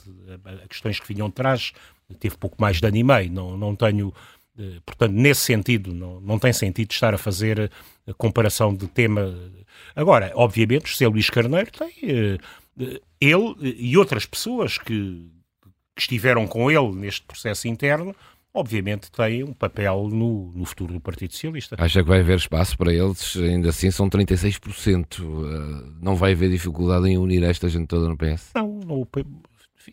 a 0.44 0.68
questões 0.68 1.00
que 1.00 1.08
vinham 1.08 1.28
de 1.28 1.34
trás, 1.34 1.72
teve 2.20 2.36
pouco 2.36 2.56
mais 2.60 2.80
de 2.80 2.86
ano 2.86 2.96
e 2.96 3.04
meio. 3.04 3.32
Não, 3.32 3.56
não 3.56 3.74
tenho 3.74 4.12
eh, 4.58 4.80
portanto, 4.84 5.12
nesse 5.12 5.42
sentido, 5.42 5.92
não, 5.92 6.20
não 6.20 6.38
tem 6.38 6.52
sentido 6.52 6.90
estar 6.90 7.14
a 7.14 7.18
fazer 7.18 7.70
a 8.06 8.14
comparação 8.14 8.74
de 8.74 8.86
tema. 8.86 9.34
Agora, 9.94 10.32
obviamente, 10.34 10.90
José 10.90 11.06
Luís 11.06 11.28
Carneiro 11.30 11.70
tem. 11.70 11.92
Eh, 12.02 12.38
eh, 12.80 13.00
ele 13.20 13.54
e 13.60 13.96
outras 13.96 14.26
pessoas 14.26 14.78
que, 14.78 15.30
que 15.94 16.02
estiveram 16.02 16.46
com 16.46 16.70
ele 16.70 16.92
neste 16.92 17.22
processo 17.22 17.68
interno, 17.68 18.14
obviamente 18.56 19.10
tem 19.12 19.44
um 19.44 19.52
papel 19.52 20.08
no, 20.08 20.50
no 20.54 20.64
futuro 20.64 20.94
do 20.94 21.00
Partido 21.00 21.32
Socialista. 21.32 21.76
Acha 21.78 22.02
que 22.02 22.08
vai 22.08 22.20
haver 22.20 22.38
espaço 22.38 22.76
para 22.76 22.92
eles? 22.92 23.36
Ainda 23.36 23.68
assim 23.68 23.90
são 23.90 24.08
36%. 24.08 25.20
Uh, 25.20 25.92
não 26.00 26.16
vai 26.16 26.32
haver 26.32 26.50
dificuldade 26.50 27.08
em 27.08 27.18
unir 27.18 27.42
esta 27.42 27.68
gente 27.68 27.86
toda 27.86 28.08
no 28.08 28.16
PS? 28.16 28.50
Não, 28.54 28.80
não 28.86 29.06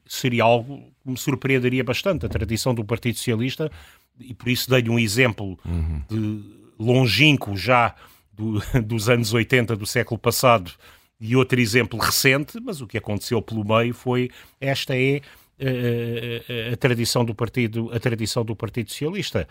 seria 0.05 0.43
algo 0.43 0.77
que 1.03 1.09
me 1.09 1.17
surpreenderia 1.17 1.83
bastante. 1.83 2.25
A 2.25 2.29
tradição 2.29 2.73
do 2.73 2.83
Partido 2.83 3.17
Socialista, 3.17 3.71
e 4.19 4.33
por 4.33 4.49
isso 4.49 4.69
dei-lhe 4.69 4.89
um 4.89 4.97
exemplo 4.97 5.59
uhum. 5.65 6.01
de 6.09 6.43
longínquo 6.79 7.55
já 7.55 7.93
do, 8.31 8.59
dos 8.83 9.09
anos 9.09 9.33
80 9.33 9.75
do 9.75 9.85
século 9.85 10.17
passado 10.17 10.71
e 11.19 11.35
outro 11.35 11.59
exemplo 11.59 11.99
recente, 11.99 12.59
mas 12.59 12.81
o 12.81 12.87
que 12.87 12.97
aconteceu 12.97 13.41
pelo 13.41 13.63
meio 13.63 13.93
foi 13.93 14.29
esta 14.59 14.95
é 14.95 15.21
a, 15.63 15.69
eh, 15.69 16.43
a, 16.47 16.53
eh, 16.53 16.73
a 16.73 16.77
tradição 16.77 17.23
do 17.25 17.33
partido 17.33 17.89
a 17.93 17.99
tradição 17.99 18.43
do 18.43 18.55
Partido 18.55 18.89
Socialista 18.91 19.47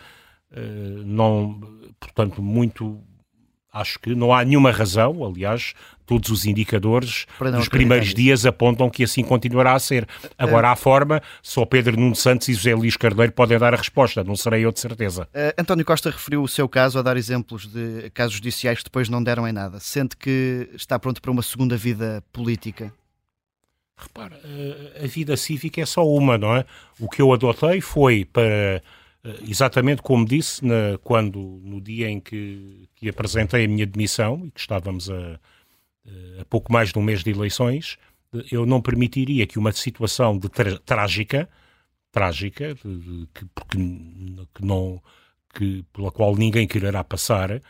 não 1.04 1.60
portanto 1.98 2.42
muito 2.42 3.02
acho 3.72 3.98
que 3.98 4.14
não 4.14 4.34
há 4.34 4.44
nenhuma 4.44 4.70
razão, 4.70 5.24
aliás, 5.24 5.72
todos 6.04 6.28
os 6.30 6.44
indicadores 6.44 7.26
dos 7.40 7.68
primeiros 7.68 8.12
dias 8.12 8.44
apontam 8.44 8.90
que 8.90 9.02
assim 9.02 9.24
continuará 9.24 9.72
a 9.72 9.78
ser. 9.78 10.06
Agora, 10.36 10.68
uh, 10.68 10.72
à 10.72 10.76
forma, 10.76 11.22
só 11.42 11.64
Pedro 11.64 11.98
Nuno 11.98 12.14
Santos 12.14 12.48
e 12.48 12.54
José 12.54 12.74
Luís 12.74 12.96
Carneiro 12.96 13.32
podem 13.32 13.58
dar 13.58 13.72
a 13.72 13.76
resposta, 13.76 14.22
não 14.22 14.36
serei 14.36 14.64
eu 14.66 14.72
de 14.72 14.78
certeza. 14.78 15.22
Uh, 15.34 15.60
António 15.60 15.84
Costa 15.84 16.10
referiu 16.10 16.42
o 16.42 16.48
seu 16.48 16.68
caso 16.68 16.98
a 16.98 17.02
dar 17.02 17.16
exemplos 17.16 17.66
de 17.66 18.10
casos 18.10 18.34
judiciais 18.34 18.78
que 18.78 18.84
depois 18.84 19.08
não 19.08 19.22
deram 19.22 19.48
em 19.48 19.52
nada. 19.52 19.80
Sente 19.80 20.16
que 20.16 20.68
está 20.74 20.98
pronto 20.98 21.22
para 21.22 21.30
uma 21.30 21.42
segunda 21.42 21.76
vida 21.76 22.22
política? 22.32 22.92
Repara, 24.02 24.40
a 25.02 25.06
vida 25.06 25.36
cívica 25.36 25.80
é 25.80 25.86
só 25.86 26.06
uma, 26.06 26.36
não 26.36 26.56
é? 26.56 26.64
O 26.98 27.08
que 27.08 27.22
eu 27.22 27.32
adotei 27.32 27.80
foi 27.80 28.24
para 28.24 28.82
eh, 29.24 29.38
exatamente 29.48 30.02
como 30.02 30.24
disse 30.26 30.64
na, 30.64 30.98
quando 31.02 31.38
no 31.62 31.80
dia 31.80 32.08
em 32.08 32.20
que, 32.20 32.88
que, 32.96 33.08
apresentei 33.08 33.64
a 33.64 33.68
minha 33.68 33.86
demissão 33.86 34.44
e 34.46 34.50
que 34.50 34.60
estávamos 34.60 35.08
a, 35.10 35.38
eh, 36.06 36.40
a 36.40 36.44
pouco 36.46 36.72
mais 36.72 36.92
de 36.92 36.98
um 36.98 37.02
mês 37.02 37.22
de 37.22 37.30
eleições, 37.30 37.98
eu 38.50 38.66
não 38.66 38.80
permitiria 38.80 39.46
que 39.46 39.58
uma 39.58 39.72
situação 39.72 40.38
de 40.38 40.48
trágica, 40.84 41.48
trágica, 42.10 42.74
de, 42.74 42.98
de, 42.98 43.26
que, 43.34 43.44
porque, 43.54 43.78
que 44.54 44.64
não, 44.64 45.02
que, 45.54 45.84
pela 45.92 46.10
qual 46.10 46.34
ninguém 46.36 46.66
quererá 46.66 47.04
passar, 47.04 47.60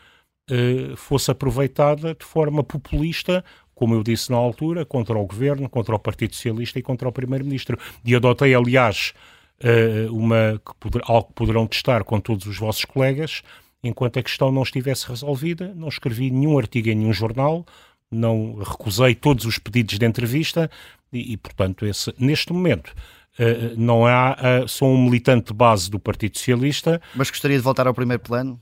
fosse 0.97 1.31
aproveitada 1.31 2.15
de 2.15 2.25
forma 2.25 2.63
populista 2.63 3.43
como 3.83 3.95
eu 3.95 4.01
disse 4.01 4.31
na 4.31 4.37
altura, 4.37 4.85
contra 4.85 5.17
o 5.17 5.25
governo, 5.25 5.67
contra 5.67 5.93
o 5.93 5.99
Partido 5.99 6.33
Socialista 6.33 6.79
e 6.79 6.81
contra 6.81 7.09
o 7.09 7.11
Primeiro-Ministro. 7.11 7.77
E 8.05 8.15
adotei, 8.15 8.55
aliás, 8.55 9.13
uh, 9.59 10.15
uma, 10.15 10.61
algo 11.03 11.27
que 11.27 11.33
poderão 11.33 11.67
testar 11.67 12.05
com 12.05 12.17
todos 12.17 12.45
os 12.45 12.57
vossos 12.57 12.85
colegas. 12.85 13.43
Enquanto 13.83 14.19
a 14.19 14.23
questão 14.23 14.53
não 14.53 14.63
estivesse 14.63 15.05
resolvida, 15.09 15.73
não 15.75 15.89
escrevi 15.89 16.31
nenhum 16.31 16.57
artigo 16.57 16.87
em 16.87 16.95
nenhum 16.95 17.11
jornal, 17.11 17.65
não 18.09 18.55
recusei 18.55 19.15
todos 19.15 19.43
os 19.43 19.57
pedidos 19.57 19.99
de 19.99 20.05
entrevista 20.05 20.71
e, 21.11 21.33
e 21.33 21.35
portanto, 21.35 21.85
esse, 21.85 22.13
neste 22.17 22.53
momento. 22.53 22.95
Uh, 23.37 23.75
não 23.75 24.05
há, 24.05 24.63
uh, 24.63 24.67
sou 24.69 24.87
um 24.93 25.03
militante 25.03 25.47
de 25.47 25.53
base 25.53 25.91
do 25.91 25.99
Partido 25.99 26.37
Socialista. 26.37 27.01
Mas 27.13 27.29
gostaria 27.29 27.57
de 27.57 27.63
voltar 27.63 27.85
ao 27.85 27.93
primeiro 27.93 28.23
plano? 28.23 28.61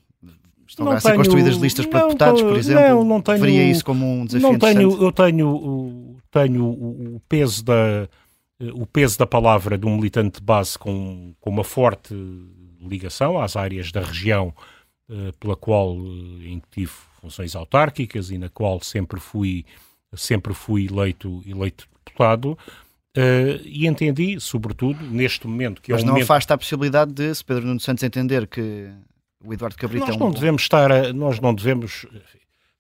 Estão 0.72 0.86
não 0.86 0.94
a 0.94 1.02
ser 1.02 1.18
construídas 1.18 1.58
listas 1.58 1.86
para 1.86 2.08
deputados, 2.08 2.42
por 2.42 2.56
exemplo? 2.56 2.82
Não, 2.82 3.04
não 3.04 3.22
tenho. 3.22 3.40
Veria 3.40 3.70
isso 3.70 3.84
como 3.84 4.06
um 4.06 4.26
desafio 4.26 4.52
não 4.54 4.58
tenho, 4.58 5.04
Eu 5.04 5.12
tenho, 5.12 6.16
tenho 6.32 6.66
o 6.66 7.22
peso 7.28 7.62
da, 7.62 8.08
o 8.74 8.86
peso 8.86 9.20
da 9.20 9.28
palavra 9.28 9.78
de 9.78 9.86
um 9.86 9.98
militante 9.98 10.40
de 10.40 10.46
base 10.46 10.80
com, 10.80 11.34
com 11.42 11.50
uma 11.50 11.66
forte 11.66 12.16
ligação 12.80 13.38
às 13.38 13.58
áreas 13.58 13.92
da 13.92 14.00
região 14.00 14.54
uh, 15.10 15.34
pela 15.42 15.58
qual 15.58 15.94
uh, 15.94 16.42
em 16.42 16.62
que 16.62 16.68
tive 16.72 16.94
funções 17.20 17.54
autárquicas 17.54 18.32
e 18.32 18.38
na 18.38 18.48
qual 18.48 18.82
sempre 18.82 19.20
fui 19.20 19.66
sempre 20.16 20.54
fui 20.54 20.88
eleito 20.88 21.44
eleito 21.46 21.86
deputado 22.06 22.58
uh, 23.18 23.62
e 23.66 23.86
entendi 23.88 24.40
sobretudo 24.40 25.04
neste 25.04 25.46
momento 25.46 25.82
que 25.82 25.92
é 25.92 25.96
mas 25.96 26.02
um 26.02 26.06
não 26.06 26.14
momento... 26.14 26.24
afasta 26.24 26.54
a 26.54 26.58
possibilidade 26.58 27.12
de 27.12 27.36
se 27.36 27.44
Pedro 27.44 27.68
Nuno 27.68 27.80
Santos 27.80 28.04
entender 28.04 28.48
que 28.48 28.90
o 29.44 29.54
Eduardo 29.54 29.76
Cabrita 29.76 30.06
nós 30.06 30.16
é 30.16 30.18
um 30.18 30.20
não 30.26 30.32
devemos 30.32 30.62
estar 30.62 30.92
a, 30.92 31.14
nós 31.14 31.40
não 31.40 31.54
devemos 31.54 32.06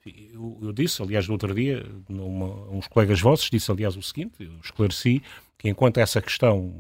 eu, 0.06 0.58
eu, 0.64 0.74
disse, 0.74 1.02
aliás, 1.02 1.28
no 1.28 1.34
outro 1.34 1.54
dia, 1.54 1.86
numa, 2.10 2.70
uns 2.72 2.88
colegas 2.88 3.22
vossos, 3.22 3.50
disse, 3.50 3.72
aliás, 3.72 3.96
o 3.96 4.02
seguinte, 4.02 4.34
eu 4.40 4.58
esclareci 4.64 5.22
que 5.58 5.70
enquanto 5.70 6.00
essa 6.00 6.20
questão, 6.20 6.74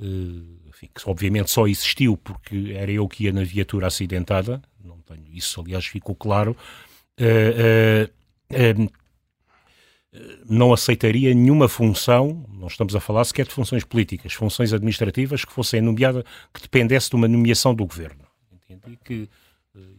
eh, 0.00 0.68
enfim, 0.68 0.88
que 0.94 1.02
obviamente 1.08 1.50
só 1.50 1.66
existiu 1.66 2.16
porque 2.16 2.72
era 2.76 2.92
eu 2.92 3.08
que 3.08 3.24
ia 3.24 3.32
na 3.32 3.42
viatura 3.42 3.88
acidentada, 3.88 4.62
não 4.82 5.00
tenho 5.00 5.26
isso, 5.32 5.60
aliás, 5.60 5.84
ficou 5.84 6.14
claro, 6.14 6.56
eh, 7.18 8.08
eh, 8.50 8.74
não 10.48 10.72
aceitaria 10.72 11.34
nenhuma 11.34 11.68
função, 11.68 12.46
não 12.48 12.68
estamos 12.68 12.94
a 12.94 13.00
falar 13.00 13.24
sequer 13.24 13.46
de 13.46 13.52
funções 13.52 13.82
políticas, 13.82 14.32
funções 14.32 14.72
administrativas 14.72 15.44
que 15.44 15.52
fossem 15.52 15.80
nomeadas, 15.80 16.22
que 16.52 16.62
dependesse 16.62 17.10
de 17.10 17.16
uma 17.16 17.26
nomeação 17.26 17.74
do 17.74 17.84
governo. 17.84 18.23
Entendi 18.86 18.98
que 19.04 19.28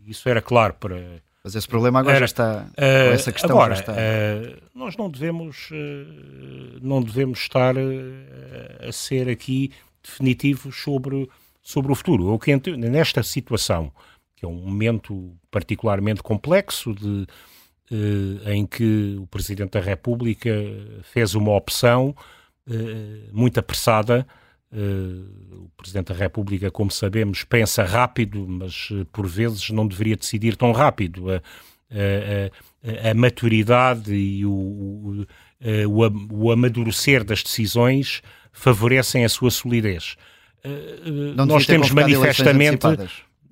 isso 0.06 0.28
era 0.30 0.42
claro 0.42 0.74
para 0.76 1.22
mas 1.46 1.54
esse 1.54 1.68
problema 1.68 2.00
agora 2.00 2.16
Era, 2.16 2.22
já 2.22 2.26
está. 2.26 2.68
Uh, 2.76 3.14
essa 3.14 3.32
questão 3.32 3.52
agora, 3.52 3.76
está. 3.76 3.92
Uh, 3.92 4.58
nós 4.74 4.98
não 4.98 5.08
devemos, 5.08 5.70
não 6.82 7.04
devemos 7.04 7.38
estar 7.38 7.76
a 7.78 8.92
ser 8.92 9.30
aqui 9.30 9.72
definitivos 10.02 10.76
sobre, 10.82 11.30
sobre 11.62 11.92
o 11.92 11.96
futuro. 11.96 12.32
Eu 12.32 12.40
que 12.40 12.56
nesta 12.76 13.22
situação, 13.22 13.92
que 14.36 14.44
é 14.44 14.48
um 14.48 14.56
momento 14.56 15.38
particularmente 15.52 16.24
complexo 16.24 16.96
de, 16.96 17.28
em 18.48 18.66
que 18.66 19.16
o 19.20 19.28
Presidente 19.28 19.74
da 19.74 19.82
República 19.82 20.52
fez 21.04 21.36
uma 21.36 21.52
opção 21.56 22.16
muito 23.32 23.60
apressada 23.60 24.26
Uh, 24.72 25.66
o 25.66 25.70
Presidente 25.78 26.08
da 26.08 26.16
República, 26.16 26.70
como 26.70 26.92
sabemos, 26.92 27.44
pensa 27.44 27.84
rápido, 27.84 28.46
mas 28.48 28.90
uh, 28.92 29.06
por 29.06 29.28
vezes 29.28 29.70
não 29.70 29.88
deveria 29.88 30.18
decidir 30.18 30.58
tão 30.58 30.72
rápido. 30.72 31.32
A, 31.32 31.36
a, 31.36 33.08
a, 33.08 33.12
a 33.12 33.14
maturidade 33.14 34.14
e 34.14 34.46
o, 34.46 34.52
o, 34.52 35.26
o, 35.88 36.46
o, 36.46 36.52
amadurecer 36.52 37.24
das 37.24 37.44
decisões 37.44 38.22
favorecem 38.52 39.24
a 39.24 39.30
sua 39.30 39.52
solidez. 39.52 40.18
Uh, 40.66 41.46
nós 41.46 41.66
temos 41.66 41.92
manifestamente. 41.92 42.86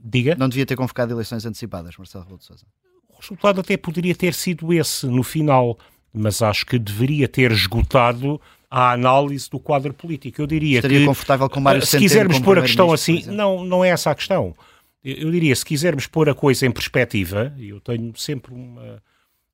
Diga? 0.03 0.36
Não 0.38 0.50
devia 0.50 0.65
ter 0.65 0.75
convocado 0.75 1.13
eleições 1.13 1.46
antecipadas, 1.46 1.96
Marcelo 1.96 2.24
Rebelo 2.24 2.39
de 2.39 2.46
Sousa. 2.46 2.65
O 3.08 3.22
resultado 3.22 3.62
até 3.62 3.77
poderia 3.77 4.13
ter 4.13 4.34
sido 4.34 4.74
esse 4.74 5.08
no 5.08 5.24
final, 5.24 5.77
mas 6.13 6.41
acho 6.41 6.65
que 6.65 6.77
deveria 6.77 7.27
ter 7.27 7.51
esgotado 7.51 8.41
à 8.73 8.91
análise 8.91 9.47
do 9.51 9.59
quadro 9.59 9.93
político. 9.93 10.41
Eu 10.41 10.47
diria 10.47 10.79
Estaria 10.79 11.01
que, 11.01 11.05
confortável 11.05 11.47
com 11.47 11.59
Mário 11.59 11.85
Se 11.85 11.95
quisermos 11.95 12.39
pôr 12.39 12.57
a 12.57 12.63
questão 12.63 12.91
assim, 12.91 13.23
não, 13.27 13.63
não 13.63 13.85
é 13.85 13.89
essa 13.89 14.09
a 14.09 14.15
questão. 14.15 14.55
Eu, 15.03 15.29
diria, 15.29 15.55
se 15.55 15.63
quisermos 15.63 16.07
pôr 16.07 16.27
a 16.27 16.33
coisa 16.33 16.65
em 16.65 16.71
perspectiva, 16.71 17.53
eu 17.59 17.79
tenho 17.79 18.11
sempre 18.17 18.51
uma... 18.51 18.99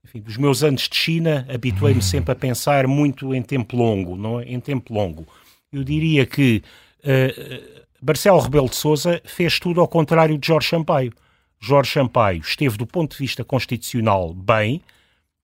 Enfim, 0.06 0.22
dos 0.22 0.38
meus 0.38 0.64
anos 0.64 0.88
de 0.88 0.96
China, 0.96 1.46
habituei-me 1.54 2.02
sempre 2.02 2.32
a 2.32 2.36
pensar 2.36 2.88
muito 2.88 3.36
em 3.36 3.42
tempo 3.42 3.76
longo, 3.76 4.16
não 4.16 4.40
é? 4.40 4.46
Em 4.46 4.60
tempo 4.60 4.94
longo. 4.94 5.28
Eu 5.70 5.84
diria 5.84 6.26
que 6.26 6.64
uh, 7.00 7.82
Marcelo 8.02 8.40
Rebelo 8.40 8.70
de 8.70 8.78
Sousa 8.78 9.22
fez 9.26 9.60
tudo 9.60 9.82
ao 9.82 9.88
contrário 9.88 10.38
de 10.38 10.48
Jorge 10.48 10.70
Sampaio. 10.70 11.12
Jorge 11.60 11.92
Sampaio 11.92 12.40
esteve, 12.40 12.78
do 12.78 12.88
ponto 12.88 13.12
de 13.12 13.18
vista 13.18 13.44
constitucional, 13.44 14.34
bem, 14.34 14.82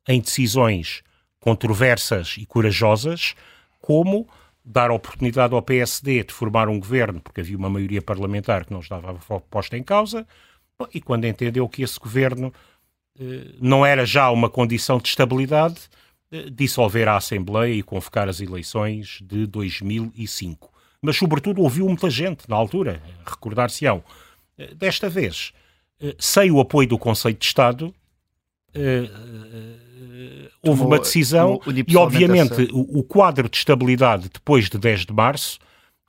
em 0.08 0.22
decisões 0.22 1.04
controversas 1.42 2.36
e 2.40 2.46
corajosas, 2.46 3.36
como 3.86 4.28
dar 4.66 4.90
oportunidade 4.90 5.54
ao 5.54 5.62
PSD 5.62 6.24
de 6.24 6.34
formar 6.34 6.68
um 6.68 6.80
governo, 6.80 7.22
porque 7.22 7.42
havia 7.42 7.56
uma 7.56 7.70
maioria 7.70 8.02
parlamentar 8.02 8.66
que 8.66 8.74
não 8.74 8.80
estava 8.80 9.14
posta 9.50 9.78
em 9.78 9.84
causa, 9.84 10.26
e 10.92 11.00
quando 11.00 11.26
entendeu 11.26 11.70
que 11.70 11.84
esse 11.84 12.00
governo 12.00 12.52
eh, 13.20 13.54
não 13.62 13.86
era 13.86 14.06
já 14.06 14.32
uma 14.32 14.50
condição 14.50 14.98
de 14.98 15.08
estabilidade, 15.08 15.82
eh, 16.32 16.50
dissolver 16.50 17.08
a 17.08 17.16
Assembleia 17.16 17.74
e 17.76 17.84
convocar 17.84 18.28
as 18.28 18.42
eleições 18.42 19.20
de 19.22 19.46
2005. 19.46 20.72
Mas, 21.00 21.16
sobretudo, 21.16 21.62
ouviu 21.62 21.86
muita 21.86 22.10
gente 22.10 22.50
na 22.50 22.56
altura, 22.56 23.00
recordar-se-ão. 23.24 24.04
Eh, 24.58 24.74
desta 24.74 25.08
vez, 25.08 25.54
sem 26.20 26.52
o 26.52 26.60
apoio 26.60 26.90
do 26.90 26.98
Conselho 26.98 27.38
de 27.38 27.46
Estado, 27.46 27.94
houve 30.62 30.82
uma 30.82 31.00
decisão 31.00 31.60
e, 31.88 31.96
obviamente, 31.96 32.70
o, 32.72 33.00
o, 33.00 33.04
quadro 33.04 33.50
de 33.50 33.58
estabilidade 33.58 34.30
depois 34.34 34.70
de 34.70 34.78
10 34.78 35.06
de 35.06 35.14
março, 35.14 35.60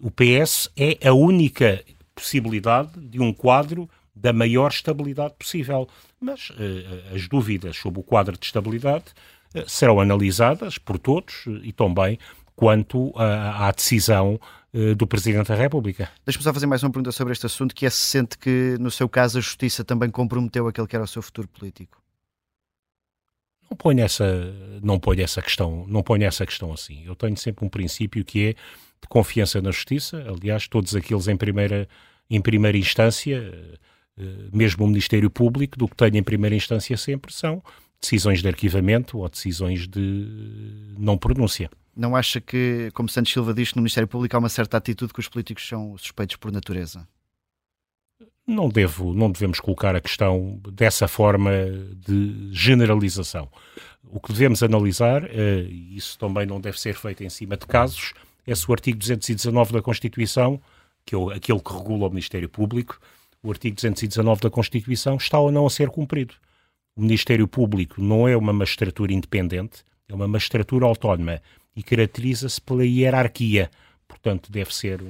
o 0.01 0.11
PS 0.11 0.71
é 0.77 1.09
a 1.09 1.13
única 1.13 1.83
possibilidade 2.15 2.99
de 2.99 3.21
um 3.21 3.33
quadro 3.33 3.89
da 4.15 4.33
maior 4.33 4.71
estabilidade 4.71 5.35
possível. 5.39 5.89
Mas 6.21 6.51
uh, 6.51 7.15
as 7.15 7.29
dúvidas 7.29 7.77
sobre 7.77 8.01
o 8.01 8.03
quadro 8.03 8.37
de 8.39 8.47
estabilidade 8.47 9.05
uh, 9.55 9.69
serão 9.69 10.01
analisadas 10.01 10.79
por 10.79 10.99
todos 10.99 11.45
e 11.63 11.73
também 11.73 12.19
quanto 12.55 13.13
à, 13.17 13.69
à 13.69 13.71
decisão 13.71 14.41
do 14.95 15.07
Presidente 15.07 15.49
da 15.49 15.55
República. 15.55 16.11
Deixa-me 16.23 16.45
só 16.45 16.53
fazer 16.53 16.67
mais 16.67 16.83
uma 16.83 16.91
pergunta 16.91 17.11
sobre 17.11 17.33
este 17.33 17.47
assunto, 17.47 17.75
que 17.75 17.87
é 17.87 17.91
se 17.91 17.97
sente 17.97 18.37
que, 18.37 18.77
no 18.79 18.91
seu 18.91 19.09
caso, 19.09 19.39
a 19.39 19.41
Justiça 19.41 19.83
também 19.83 20.11
comprometeu 20.11 20.69
aquele 20.69 20.87
que 20.87 20.95
era 20.95 21.05
o 21.05 21.09
seu 21.09 21.23
futuro 21.23 21.49
político. 21.49 21.97
Não 23.69 23.77
ponho 23.77 24.01
essa, 24.01 24.55
não 24.83 24.99
ponho 24.99 25.23
essa 25.23 25.43
questão, 25.43 25.85
não 25.89 26.03
ponho 26.03 26.25
essa 26.25 26.47
questão 26.47 26.73
assim. 26.73 27.05
Eu 27.05 27.15
tenho 27.15 27.37
sempre 27.37 27.65
um 27.65 27.69
princípio 27.69 28.25
que 28.25 28.49
é 28.49 28.53
de 28.53 29.09
confiança 29.09 29.61
na 29.61 29.71
Justiça. 29.71 30.25
Aliás, 30.29 30.69
todos 30.69 30.95
aqueles 30.95 31.29
em 31.29 31.37
primeira, 31.37 31.89
em 32.31 32.41
primeira 32.41 32.79
instância, 32.79 33.53
mesmo 34.53 34.85
o 34.85 34.89
Ministério 34.89 35.31
Público, 35.31 35.79
do 35.79 35.89
que 35.89 35.97
tenho 35.97 36.17
em 36.17 36.23
primeira 36.23 36.55
instância 36.55 36.97
sempre 36.97 37.33
são 37.33 37.63
decisões 38.01 38.41
de 38.41 38.49
arquivamento 38.49 39.19
ou 39.19 39.29
decisões 39.29 39.87
de 39.89 40.95
não 40.99 41.19
pronúncia. 41.19 41.71
Não 41.95 42.15
acha 42.15 42.41
que, 42.41 42.91
como 42.93 43.09
Santos 43.09 43.33
Silva 43.33 43.55
diz, 43.55 43.75
no 43.75 43.81
Ministério 43.81 44.07
Público 44.07 44.37
há 44.37 44.39
uma 44.39 44.51
certa 44.51 44.77
atitude 44.77 45.13
que 45.13 45.21
os 45.21 45.29
políticos 45.29 45.67
são 45.67 45.97
suspeitos 45.97 46.37
por 46.37 46.53
natureza? 46.53 47.09
Não, 48.47 48.69
devo, 48.69 49.13
não 49.13 49.31
devemos 49.31 49.59
colocar 49.59 49.97
a 49.97 50.01
questão 50.01 50.61
dessa 50.73 51.09
forma 51.09 51.51
de 52.07 52.49
generalização. 52.53 53.49
O 54.05 54.21
que 54.21 54.33
devemos 54.33 54.63
analisar, 54.63 55.25
eh, 55.25 55.67
e 55.69 55.97
isso 55.97 56.17
também 56.17 56.47
não 56.47 56.61
deve 56.61 56.81
ser 56.81 56.95
feito 56.95 57.25
em 57.25 57.29
cima 57.29 57.57
de 57.57 57.67
casos, 57.67 58.13
é 58.47 58.55
se 58.55 58.71
o 58.71 58.73
artigo 58.73 58.99
219 58.99 59.73
da 59.73 59.83
Constituição, 59.83 60.61
que 61.05 61.17
é 61.17 61.19
aquele 61.35 61.59
que 61.59 61.73
regula 61.73 62.07
o 62.07 62.11
Ministério 62.11 62.49
Público, 62.49 63.01
o 63.43 63.51
artigo 63.51 63.75
219 63.75 64.41
da 64.43 64.51
Constituição 64.51 65.17
está 65.17 65.39
ou 65.39 65.51
não 65.51 65.67
a 65.67 65.71
ser 65.71 65.89
cumprido. 65.91 66.35
O 66.95 67.03
Ministério 67.03 67.49
Público 67.49 68.01
não 68.01 68.29
é 68.29 68.37
uma 68.37 68.53
magistratura 68.53 69.13
independente, 69.13 69.85
é 70.09 70.15
uma 70.15 70.29
magistratura 70.29 70.87
autónoma 70.87 71.43
e 71.75 71.83
caracteriza-se 71.83 72.61
pela 72.61 72.85
hierarquia. 72.85 73.71
Portanto, 74.07 74.51
deve 74.51 74.75
ser. 74.75 75.03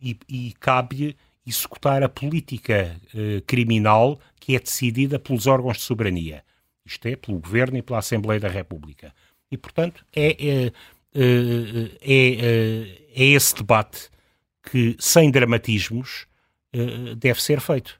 E, 0.00 0.16
e 0.28 0.54
cabe 0.58 1.16
executar 1.50 2.02
a 2.02 2.08
política 2.08 2.96
eh, 3.14 3.42
criminal 3.46 4.18
que 4.38 4.56
é 4.56 4.60
decidida 4.60 5.18
pelos 5.18 5.46
órgãos 5.46 5.78
de 5.78 5.82
soberania. 5.82 6.42
Isto 6.84 7.06
é, 7.06 7.16
pelo 7.16 7.38
Governo 7.38 7.76
e 7.76 7.82
pela 7.82 7.98
Assembleia 7.98 8.40
da 8.40 8.48
República. 8.48 9.12
E, 9.50 9.56
portanto, 9.56 10.04
é, 10.14 10.30
é, 10.30 10.72
é, 11.14 11.90
é, 12.02 12.98
é 13.14 13.24
esse 13.24 13.54
debate 13.54 14.08
que, 14.62 14.96
sem 14.98 15.30
dramatismos, 15.30 16.26
eh, 16.72 17.14
deve 17.16 17.42
ser 17.42 17.60
feito. 17.60 17.98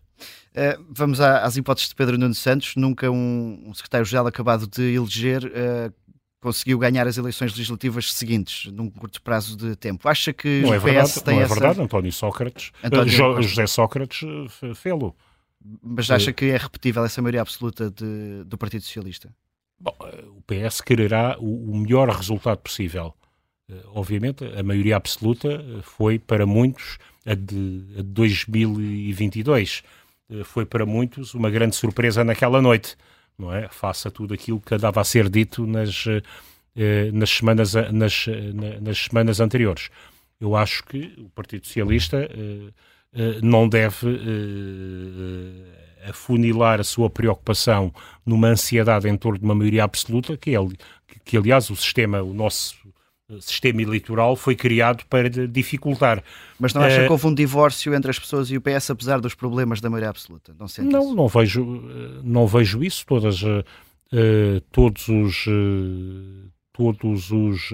Vamos 0.90 1.20
às 1.20 1.56
hipóteses 1.56 1.90
de 1.90 1.94
Pedro 1.94 2.18
Nuno 2.18 2.34
Santos. 2.34 2.74
Nunca 2.74 3.08
um, 3.08 3.72
secretário-geral 3.72 4.26
acabado 4.26 4.66
de 4.66 4.94
eleger 4.94 5.40
conseguiu 6.40 6.78
ganhar 6.78 7.06
as 7.06 7.16
eleições 7.16 7.52
legislativas 7.52 8.12
seguintes, 8.12 8.72
num 8.72 8.88
curto 8.90 9.20
prazo 9.22 9.56
de 9.56 9.76
tempo. 9.76 10.08
Acha 10.08 10.32
que 10.32 10.62
não 10.62 10.74
é 10.74 10.78
verdade, 10.78 11.22
tem 11.22 11.34
não 11.34 11.40
é 11.40 11.44
essa... 11.44 11.54
verdade, 11.54 11.80
António 11.80 12.12
Sócrates, 12.12 12.72
António... 12.82 13.42
José 13.42 13.66
Sócrates 13.66 14.20
fê-lo. 14.74 15.14
Mas 15.82 16.10
acha 16.10 16.32
que 16.32 16.46
é 16.46 16.56
repetível 16.56 17.04
essa 17.04 17.20
maioria 17.20 17.42
absoluta 17.42 17.90
de, 17.90 18.44
do 18.44 18.56
Partido 18.56 18.82
Socialista? 18.82 19.30
Bom, 19.78 19.94
o 20.36 20.42
PS 20.42 20.80
quererá 20.80 21.36
o, 21.38 21.72
o 21.72 21.76
melhor 21.76 22.08
resultado 22.08 22.58
possível. 22.58 23.14
Obviamente, 23.94 24.44
a 24.44 24.62
maioria 24.62 24.96
absoluta 24.96 25.62
foi 25.82 26.18
para 26.18 26.46
muitos 26.46 26.98
a 27.24 27.34
de, 27.34 27.84
a 27.98 28.02
de 28.02 28.08
2022. 28.08 29.82
Eh, 30.30 30.44
foi 30.44 30.64
para 30.64 30.86
muitos 30.86 31.34
uma 31.34 31.50
grande 31.50 31.76
surpresa 31.76 32.24
naquela 32.24 32.60
noite, 32.60 32.96
não 33.40 33.52
é? 33.54 33.68
Face 33.68 34.06
a 34.06 34.10
tudo 34.10 34.34
aquilo 34.34 34.60
que 34.60 34.74
andava 34.74 35.00
a 35.00 35.04
ser 35.04 35.28
dito 35.28 35.66
nas, 35.66 36.04
eh, 36.76 37.10
nas, 37.12 37.30
semanas, 37.30 37.74
nas, 37.92 38.26
nas 38.80 38.98
semanas 38.98 39.40
anteriores. 39.40 39.90
Eu 40.40 40.56
acho 40.56 40.84
que 40.84 41.14
o 41.18 41.28
Partido 41.30 41.66
Socialista 41.66 42.18
eh, 42.18 43.40
não 43.42 43.68
deve 43.68 44.06
afunilar 46.08 46.80
a 46.80 46.84
sua 46.84 47.10
preocupação 47.10 47.92
numa 48.24 48.48
ansiedade 48.48 49.08
em 49.08 49.16
torno 49.16 49.38
de 49.38 49.44
uma 49.44 49.54
maioria 49.54 49.84
absoluta, 49.84 50.36
que, 50.36 50.54
é, 50.54 50.58
que 51.24 51.36
aliás 51.36 51.70
o 51.70 51.76
sistema, 51.76 52.22
o 52.22 52.32
nosso 52.32 52.76
sistema 53.40 53.82
eleitoral 53.82 54.34
foi 54.34 54.56
criado 54.56 55.04
para 55.08 55.28
dificultar. 55.28 56.22
Mas 56.58 56.74
não 56.74 56.82
acha 56.82 57.02
uh, 57.02 57.06
que 57.06 57.12
houve 57.12 57.26
um 57.26 57.34
divórcio 57.34 57.94
entre 57.94 58.10
as 58.10 58.18
pessoas 58.18 58.50
e 58.50 58.56
o 58.56 58.60
PS, 58.60 58.90
apesar 58.90 59.20
dos 59.20 59.34
problemas 59.34 59.80
da 59.80 59.88
maioria 59.88 60.10
absoluta? 60.10 60.54
Não, 60.58 60.66
não, 60.84 61.02
isso? 61.04 61.14
não 61.14 61.28
vejo, 61.28 61.64
não 62.24 62.46
vejo 62.46 62.82
isso. 62.82 63.06
Todas, 63.06 63.42
uh, 63.42 63.62
todos 64.72 65.08
os, 65.08 65.46
uh, 65.46 66.50
todos 66.72 67.30
os, 67.30 67.72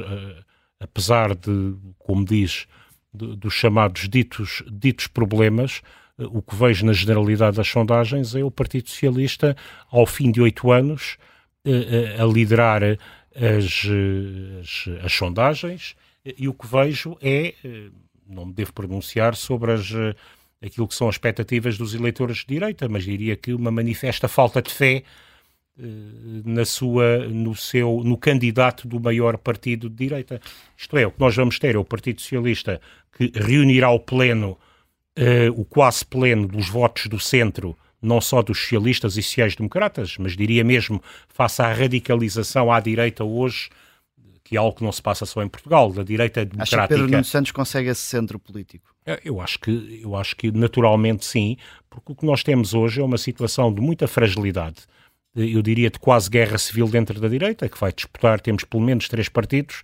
apesar 0.81 1.35
de, 1.35 1.75
como 1.99 2.25
diz, 2.25 2.67
de, 3.13 3.37
dos 3.37 3.55
chamados 3.55 4.09
ditos, 4.09 4.63
ditos 4.71 5.07
problemas, 5.07 5.81
o 6.19 6.41
que 6.41 6.57
vejo 6.57 6.87
na 6.87 6.93
generalidade 6.93 7.57
das 7.59 7.69
sondagens 7.69 8.35
é 8.35 8.43
o 8.43 8.51
Partido 8.51 8.89
Socialista, 8.89 9.57
ao 9.91 10.07
fim 10.07 10.31
de 10.31 10.41
oito 10.41 10.73
anos, 10.73 11.19
a 12.19 12.25
liderar 12.25 12.81
as, 13.37 13.87
as, 14.61 15.05
as, 15.05 15.13
sondagens 15.13 15.95
e 16.25 16.49
o 16.49 16.55
que 16.55 16.67
vejo 16.67 17.17
é, 17.21 17.55
eh, 17.65 17.91
não 18.27 18.47
me 18.47 18.53
devo 18.53 18.73
pronunciar 18.73 19.37
sobre 19.37 19.73
as, 19.73 19.93
eh, 19.93 20.15
aquilo 20.65 20.89
que 20.89 20.95
são 20.95 21.09
as 21.09 21.15
expectativas 21.17 21.77
dos 21.77 21.95
eleitores 21.95 22.39
de 22.39 22.47
direita, 22.47 22.89
mas 22.89 23.05
diria 23.05 23.37
que 23.37 23.53
uma 23.53 23.71
manifesta 23.71 24.27
falta 24.27 24.61
de 24.63 24.73
fé 24.73 25.05
eh, 25.79 25.83
na 26.45 26.65
sua, 26.65 27.29
no 27.29 27.55
seu, 27.55 28.03
no 28.03 28.17
candidato 28.17 28.89
do 28.89 28.99
maior 28.99 29.37
partido 29.37 29.89
de 29.89 29.97
direita. 29.97 30.41
Isto 30.77 30.97
é, 30.97 31.07
o 31.07 31.11
que 31.13 31.21
nós 31.21 31.37
vamos 31.37 31.59
ter 31.59 31.75
é 31.75 31.79
o 31.79 31.85
Partido 31.85 32.21
Socialista 32.21 32.81
que 33.17 33.31
reunirá 33.35 33.91
o 33.91 34.01
pleno, 34.01 34.59
o 35.55 35.65
quase 35.65 36.05
pleno 36.05 36.47
dos 36.47 36.69
votos 36.69 37.07
do 37.07 37.19
centro 37.19 37.75
não 38.07 38.21
só 38.21 38.43
dos 38.43 38.59
socialistas 38.61 39.17
e 39.17 39.23
sociais-democratas, 39.23 40.17
mas 40.19 40.37
diria 40.37 40.65
mesmo 40.65 41.03
face 41.29 41.61
à 41.61 41.73
radicalização 41.73 42.73
à 42.73 42.81
direita 42.81 43.25
hoje, 43.25 43.69
que 44.45 44.57
é 44.57 44.59
algo 44.59 44.77
que 44.77 44.85
não 44.85 44.93
se 44.93 45.03
passa 45.03 45.27
só 45.27 45.43
em 45.43 45.49
Portugal, 45.49 45.93
da 45.93 46.05
direita 46.05 46.45
democrática. 46.45 46.79
Acho 46.79 46.89
que 46.89 46.95
Pedro 46.95 47.09
Nuno 47.11 47.25
Santos 47.25 47.51
consegue 47.51 47.89
esse 47.89 48.03
centro 48.03 48.39
político? 48.39 48.95
Eu 49.25 49.41
acho, 49.41 49.59
que, 49.59 50.01
eu 50.03 50.17
acho 50.17 50.37
que 50.37 50.51
naturalmente 50.51 51.25
sim, 51.25 51.57
porque 51.89 52.13
o 52.13 52.15
que 52.15 52.27
nós 52.27 52.43
temos 52.43 52.75
hoje 52.75 53.01
é 53.01 53.05
uma 53.05 53.19
situação 53.19 53.73
de 53.73 53.81
muita 53.81 54.07
fragilidade, 54.07 54.83
eu 55.37 55.61
diria 55.61 55.91
de 55.91 55.99
quase 55.99 56.31
guerra 56.31 56.57
civil 56.57 56.89
dentro 56.89 57.21
da 57.21 57.29
direita, 57.29 57.69
que 57.69 57.79
vai 57.79 57.93
disputar, 57.93 58.41
temos 58.41 58.65
pelo 58.65 58.83
menos 58.83 59.07
três 59.07 59.29
partidos 59.29 59.83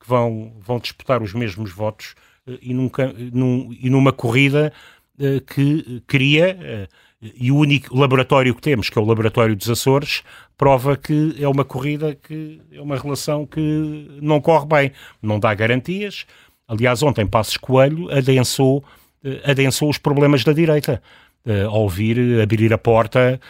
que 0.00 0.08
vão, 0.08 0.54
vão 0.58 0.78
disputar 0.78 1.22
os 1.22 1.34
mesmos 1.34 1.70
votos 1.70 2.14
eh, 2.46 2.58
e, 2.62 2.74
nunca, 2.74 3.12
num, 3.12 3.76
e 3.78 3.90
numa 3.90 4.12
corrida 4.12 4.72
eh, 5.18 5.40
que 5.40 6.02
cria 6.06 6.58
eh, 6.60 6.88
e 7.34 7.50
o 7.50 7.56
único 7.56 7.96
laboratório 7.96 8.54
que 8.54 8.60
temos, 8.60 8.90
que 8.90 8.98
é 8.98 9.02
o 9.02 9.04
laboratório 9.04 9.56
dos 9.56 9.68
Açores, 9.70 10.22
prova 10.58 10.96
que 10.96 11.34
é 11.38 11.48
uma 11.48 11.64
corrida 11.64 12.14
que 12.14 12.60
é 12.72 12.80
uma 12.80 12.96
relação 12.96 13.46
que 13.46 14.18
não 14.20 14.40
corre 14.40 14.66
bem, 14.66 14.92
não 15.22 15.40
dá 15.40 15.54
garantias. 15.54 16.26
Aliás, 16.68 17.02
ontem 17.02 17.26
Passos 17.26 17.56
Coelho 17.56 18.10
adensou, 18.10 18.84
eh, 19.24 19.40
adensou 19.50 19.88
os 19.88 19.98
problemas 19.98 20.44
da 20.44 20.52
direita, 20.52 21.02
uh, 21.46 21.68
ao 21.68 21.88
vir 21.88 22.40
abrir 22.40 22.72
a 22.72 22.78
porta, 22.78 23.40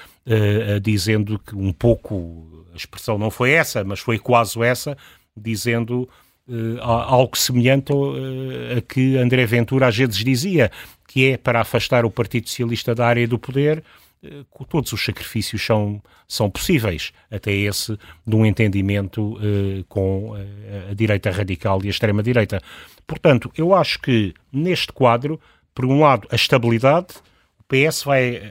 dizendo 0.83 1.39
que 1.39 1.55
um 1.55 1.71
pouco, 1.71 2.65
a 2.73 2.77
expressão 2.77 3.19
não 3.19 3.31
foi 3.31 3.51
essa, 3.51 3.85
mas 3.85 4.01
foi 4.01 4.19
quase 4.19 4.59
essa, 4.63 4.97
dizendo 5.37 6.09
uh, 6.49 6.81
algo 6.81 7.37
semelhante 7.37 7.93
a 8.77 8.81
que 8.83 9.17
André 9.17 9.47
Ventura 9.47 9.89
às 9.89 9.97
vezes 9.97 10.17
dizia, 10.25 10.71
que 11.07 11.31
é 11.31 11.37
para 11.37 11.61
afastar 11.61 12.05
o 12.05 12.11
Partido 12.11 12.49
Socialista 12.49 12.95
da 12.95 13.07
área 13.07 13.27
do 13.27 13.39
poder, 13.39 13.85
eh, 14.23 14.45
todos 14.69 14.93
os 14.93 15.05
sacrifícios 15.05 15.65
são, 15.65 16.03
são 16.27 16.51
possíveis, 16.51 17.13
até 17.31 17.53
esse 17.53 17.97
de 18.27 18.35
um 18.35 18.45
entendimento 18.45 19.39
com 19.89 20.35
a 20.91 20.95
direita 20.95 21.31
radical 21.31 21.79
e 21.85 21.87
a 21.87 21.91
extrema-direita. 21.91 22.61
Portanto, 23.07 23.53
eu 23.57 23.75
acho 23.75 24.01
que 24.01 24.35
neste 24.53 24.93
quadro, 24.93 25.39
por 25.75 25.85
um 25.85 26.01
lado, 26.01 26.27
a 26.31 26.35
estabilidade, 26.35 27.15
o 27.61 27.65
PS 27.65 28.03
vai 28.03 28.43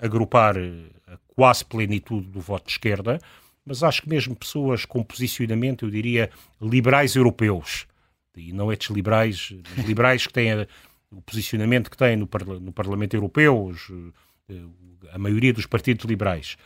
agrupar 0.00 0.56
a 0.56 1.16
quase 1.34 1.64
plenitude 1.64 2.28
do 2.28 2.40
voto 2.40 2.66
de 2.66 2.72
esquerda, 2.72 3.18
mas 3.66 3.82
acho 3.82 4.02
que 4.02 4.08
mesmo 4.08 4.34
pessoas 4.36 4.84
com 4.84 5.02
posicionamento, 5.02 5.84
eu 5.84 5.90
diria, 5.90 6.30
liberais 6.62 7.16
europeus, 7.16 7.86
e 8.36 8.52
não 8.52 8.72
estes 8.72 8.90
liberais, 8.90 9.52
liberais 9.84 10.26
que 10.26 10.32
têm 10.32 10.52
a, 10.52 10.66
o 11.10 11.20
posicionamento 11.20 11.90
que 11.90 11.96
tem 11.96 12.16
no, 12.16 12.28
no 12.60 12.72
Parlamento 12.72 13.14
Europeu, 13.14 13.66
os, 13.66 13.90
eh, 14.48 14.62
a 15.12 15.18
maioria 15.18 15.52
dos 15.52 15.66
partidos 15.66 16.04
liberais, 16.04 16.56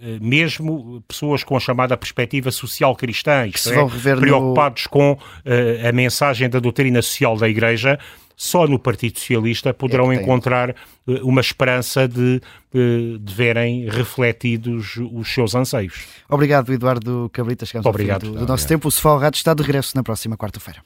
eh, 0.00 0.18
mesmo 0.20 1.02
pessoas 1.08 1.42
com 1.42 1.56
a 1.56 1.60
chamada 1.60 1.96
perspectiva 1.96 2.50
social 2.50 2.94
cristã, 2.94 3.46
isto 3.46 3.70
é, 3.70 4.16
preocupados 4.16 4.84
no... 4.84 4.90
com 4.90 5.12
uh, 5.12 5.88
a 5.88 5.92
mensagem 5.92 6.48
da 6.48 6.60
doutrina 6.60 7.00
social 7.02 7.36
da 7.36 7.48
Igreja, 7.48 7.98
só 8.36 8.66
no 8.66 8.78
Partido 8.78 9.18
Socialista 9.18 9.72
poderão 9.72 10.12
é 10.12 10.16
encontrar 10.16 10.70
uh, 10.70 11.26
uma 11.26 11.40
esperança 11.40 12.08
de, 12.08 12.40
uh, 12.74 13.18
de 13.18 13.34
verem 13.34 13.88
refletidos 13.88 14.96
os 15.12 15.32
seus 15.32 15.54
anseios. 15.54 16.06
Obrigado, 16.28 16.72
Eduardo 16.72 17.30
Cabrita. 17.32 17.66
Chegamos 17.66 17.86
Obrigado. 17.86 18.26
ao 18.26 18.32
fim 18.32 18.38
do, 18.38 18.46
do 18.46 18.48
nosso 18.48 18.66
tempo. 18.66 18.88
O 18.88 18.90
Sofá 18.90 19.18
Rádio 19.18 19.38
está 19.38 19.54
de 19.54 19.62
regresso 19.62 19.96
na 19.96 20.02
próxima 20.02 20.36
quarta-feira. 20.36 20.82